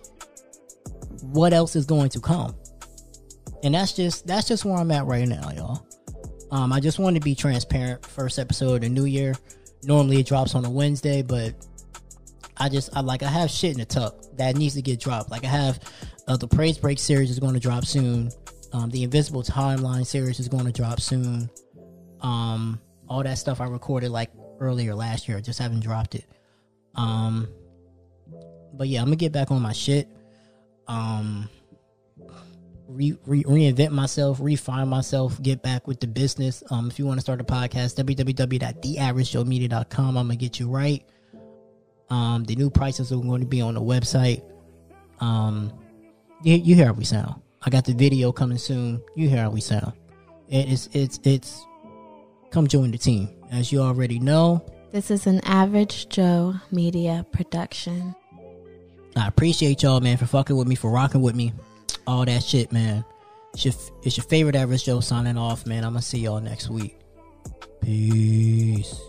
what 1.22 1.52
else 1.52 1.76
is 1.76 1.86
going 1.86 2.08
to 2.10 2.20
come. 2.20 2.54
And 3.62 3.74
that's 3.74 3.92
just 3.92 4.26
that's 4.26 4.48
just 4.48 4.64
where 4.64 4.76
I'm 4.76 4.90
at 4.90 5.04
right 5.06 5.28
now, 5.28 5.50
y'all. 5.50 5.86
Um, 6.50 6.72
I 6.72 6.80
just 6.80 6.98
wanted 6.98 7.20
to 7.20 7.24
be 7.24 7.34
transparent. 7.34 8.04
First 8.04 8.38
episode 8.38 8.76
of 8.76 8.80
the 8.82 8.88
new 8.88 9.04
year. 9.04 9.34
Normally 9.82 10.20
it 10.20 10.26
drops 10.26 10.54
on 10.54 10.64
a 10.64 10.70
Wednesday, 10.70 11.22
but 11.22 11.54
I 12.56 12.68
just 12.68 12.94
I 12.96 13.00
like 13.00 13.22
I 13.22 13.28
have 13.28 13.50
shit 13.50 13.72
in 13.72 13.78
the 13.78 13.84
tuck 13.84 14.16
that 14.36 14.56
needs 14.56 14.74
to 14.74 14.82
get 14.82 15.00
dropped. 15.00 15.30
Like 15.30 15.44
I 15.44 15.48
have 15.48 15.80
uh, 16.26 16.36
the 16.36 16.48
Praise 16.48 16.78
Break 16.78 16.98
series 16.98 17.30
is 17.30 17.38
going 17.38 17.54
to 17.54 17.60
drop 17.60 17.84
soon. 17.84 18.30
Um, 18.72 18.90
the 18.90 19.02
Invisible 19.02 19.42
Timeline 19.42 20.06
series 20.06 20.40
is 20.40 20.48
going 20.48 20.64
to 20.64 20.72
drop 20.72 21.00
soon. 21.00 21.50
Um, 22.20 22.80
all 23.08 23.22
that 23.22 23.38
stuff 23.38 23.60
I 23.60 23.66
recorded 23.66 24.10
like 24.10 24.30
earlier 24.60 24.94
last 24.94 25.28
year, 25.28 25.40
just 25.40 25.58
haven't 25.58 25.80
dropped 25.80 26.14
it. 26.14 26.24
Um, 27.00 27.48
but 28.74 28.88
yeah, 28.88 29.00
I'm 29.00 29.06
gonna 29.06 29.16
get 29.16 29.32
back 29.32 29.50
on 29.50 29.62
my 29.62 29.72
shit. 29.72 30.06
Um, 30.86 31.48
re, 32.88 33.16
re, 33.26 33.42
reinvent 33.44 33.92
myself, 33.92 34.38
refine 34.40 34.88
myself, 34.88 35.40
get 35.40 35.62
back 35.62 35.88
with 35.88 36.00
the 36.00 36.06
business. 36.06 36.62
Um, 36.70 36.88
if 36.88 36.98
you 36.98 37.06
want 37.06 37.16
to 37.18 37.22
start 37.22 37.40
a 37.40 37.44
podcast, 37.44 37.96
www.theaveragejoemedia.com. 38.04 40.16
I'm 40.16 40.26
gonna 40.26 40.36
get 40.36 40.60
you 40.60 40.68
right. 40.68 41.02
Um, 42.10 42.44
the 42.44 42.54
new 42.56 42.68
prices 42.70 43.12
are 43.12 43.16
going 43.16 43.40
to 43.40 43.46
be 43.46 43.60
on 43.60 43.74
the 43.74 43.80
website. 43.80 44.42
Um, 45.20 45.72
you, 46.42 46.56
you 46.56 46.74
hear 46.74 46.86
how 46.86 46.92
we 46.92 47.04
sound. 47.04 47.40
I 47.62 47.70
got 47.70 47.84
the 47.84 47.94
video 47.94 48.32
coming 48.32 48.58
soon. 48.58 49.00
You 49.14 49.28
hear 49.28 49.42
how 49.42 49.50
we 49.50 49.60
sound. 49.60 49.92
It 50.48 50.68
is 50.68 50.88
it's 50.92 51.20
it's 51.24 51.64
come 52.50 52.66
join 52.66 52.90
the 52.90 52.98
team. 52.98 53.30
As 53.52 53.70
you 53.72 53.80
already 53.80 54.18
know, 54.18 54.64
This 54.92 55.12
is 55.12 55.28
an 55.28 55.40
Average 55.44 56.08
Joe 56.08 56.54
media 56.72 57.24
production. 57.30 58.16
I 59.14 59.28
appreciate 59.28 59.84
y'all, 59.84 60.00
man, 60.00 60.16
for 60.16 60.26
fucking 60.26 60.56
with 60.56 60.66
me, 60.66 60.74
for 60.74 60.90
rocking 60.90 61.20
with 61.20 61.36
me. 61.36 61.52
All 62.08 62.24
that 62.24 62.42
shit, 62.42 62.72
man. 62.72 63.04
It's 63.54 63.64
your, 63.64 63.74
it's 64.02 64.16
your 64.16 64.24
favorite 64.24 64.56
average 64.56 64.84
Joe 64.84 64.98
signing 64.98 65.38
off, 65.38 65.64
man. 65.64 65.84
I'm 65.84 65.92
gonna 65.92 66.02
see 66.02 66.18
y'all 66.18 66.40
next 66.40 66.70
week. 66.70 66.98
Peace. 67.80 69.00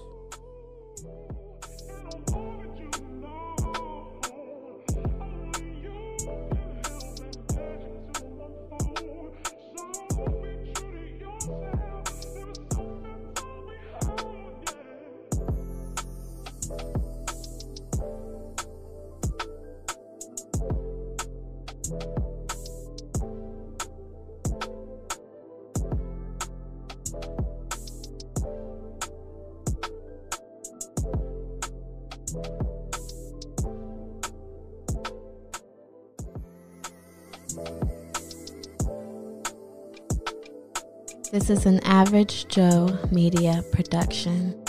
This 41.31 41.49
is 41.49 41.65
an 41.65 41.79
Average 41.85 42.49
Joe 42.49 42.99
media 43.09 43.63
production. 43.71 44.61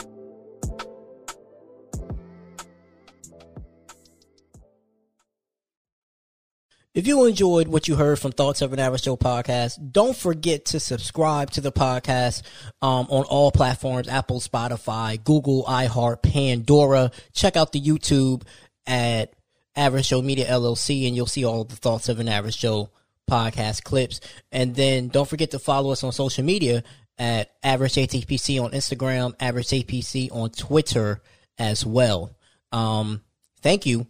If 6.95 7.09
you 7.09 7.25
enjoyed 7.25 7.67
what 7.67 7.89
you 7.89 7.97
heard 7.97 8.21
from 8.21 8.31
Thoughts 8.31 8.63
of 8.63 8.73
an 8.73 8.79
Average 8.79 9.03
Joe 9.03 9.17
podcast, 9.17 9.91
don't 9.91 10.17
forget 10.17 10.67
to 10.67 10.79
subscribe 10.79 11.51
to 11.51 11.61
the 11.61 11.73
podcast 11.73 12.43
um, 12.81 13.09
on 13.11 13.25
all 13.25 13.51
platforms 13.51 14.07
Apple, 14.07 14.39
Spotify, 14.39 15.23
Google, 15.25 15.65
iHeart, 15.65 16.23
Pandora. 16.23 17.11
Check 17.33 17.57
out 17.57 17.73
the 17.73 17.81
YouTube 17.81 18.45
at 18.87 19.33
Average 19.75 20.11
Joe 20.11 20.23
Media 20.23 20.47
LLC, 20.47 21.09
and 21.09 21.17
you'll 21.17 21.27
see 21.27 21.45
all 21.45 21.65
the 21.65 21.75
Thoughts 21.75 22.09
of 22.09 22.21
an 22.21 22.29
Average 22.29 22.59
Joe 22.59 22.91
podcast 23.31 23.85
clips. 23.85 24.21
And 24.51 24.75
then 24.75 25.09
don't 25.09 25.29
forget 25.29 25.51
to 25.53 25.59
follow 25.59 25.93
us 25.93 26.05
on 26.05 26.13
social 26.13 26.45
media 26.45 26.83
at 27.19 27.53
Average 27.63 27.95
ATPC 27.95 28.63
on 28.63 28.73
Instagram, 28.73 29.35
Average 29.41 29.69
APC 29.69 30.35
on 30.35 30.51
Twitter 30.51 31.23
as 31.59 31.85
well. 31.85 32.35
Um, 32.73 33.23
thank 33.61 33.87
you, 33.87 34.07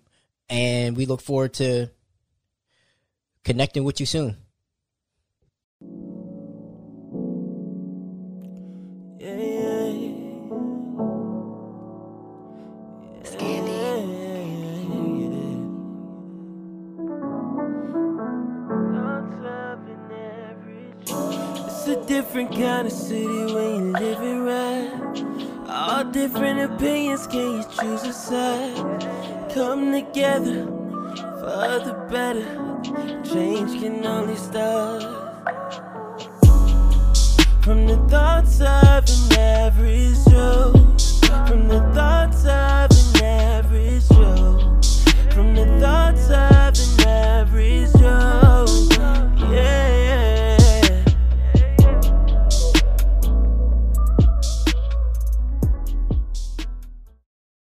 and 0.49 0.97
we 0.97 1.07
look 1.07 1.21
forward 1.21 1.55
to 1.55 1.91
connecting 3.45 3.85
with 3.85 4.01
you 4.01 4.07
soon. 4.07 4.37
different 22.23 22.53
kind 22.53 22.87
of 22.87 22.93
city 22.93 23.27
when 23.27 23.87
you 23.87 23.93
live 23.95 24.23
it 24.23 24.39
right. 24.51 25.69
All 25.69 26.05
different 26.05 26.61
opinions, 26.61 27.27
can 27.27 27.57
you 27.57 27.65
choose 27.65 28.05
a 28.05 28.13
side? 28.13 29.51
Come 29.53 29.91
together 29.91 30.65
for 31.41 31.81
the 31.87 31.95
better. 32.09 32.47
Change 33.25 33.83
can 33.83 34.07
only 34.07 34.37
start 34.37 35.03
from 37.65 37.87
the 37.89 37.97
thoughts 38.09 38.61
of 38.61 39.03
an 39.09 39.39
average 39.39 40.25
Joe, 40.31 40.73
from 41.49 41.67
the 41.67 41.81
thoughts 41.93 42.47
of 42.47 42.92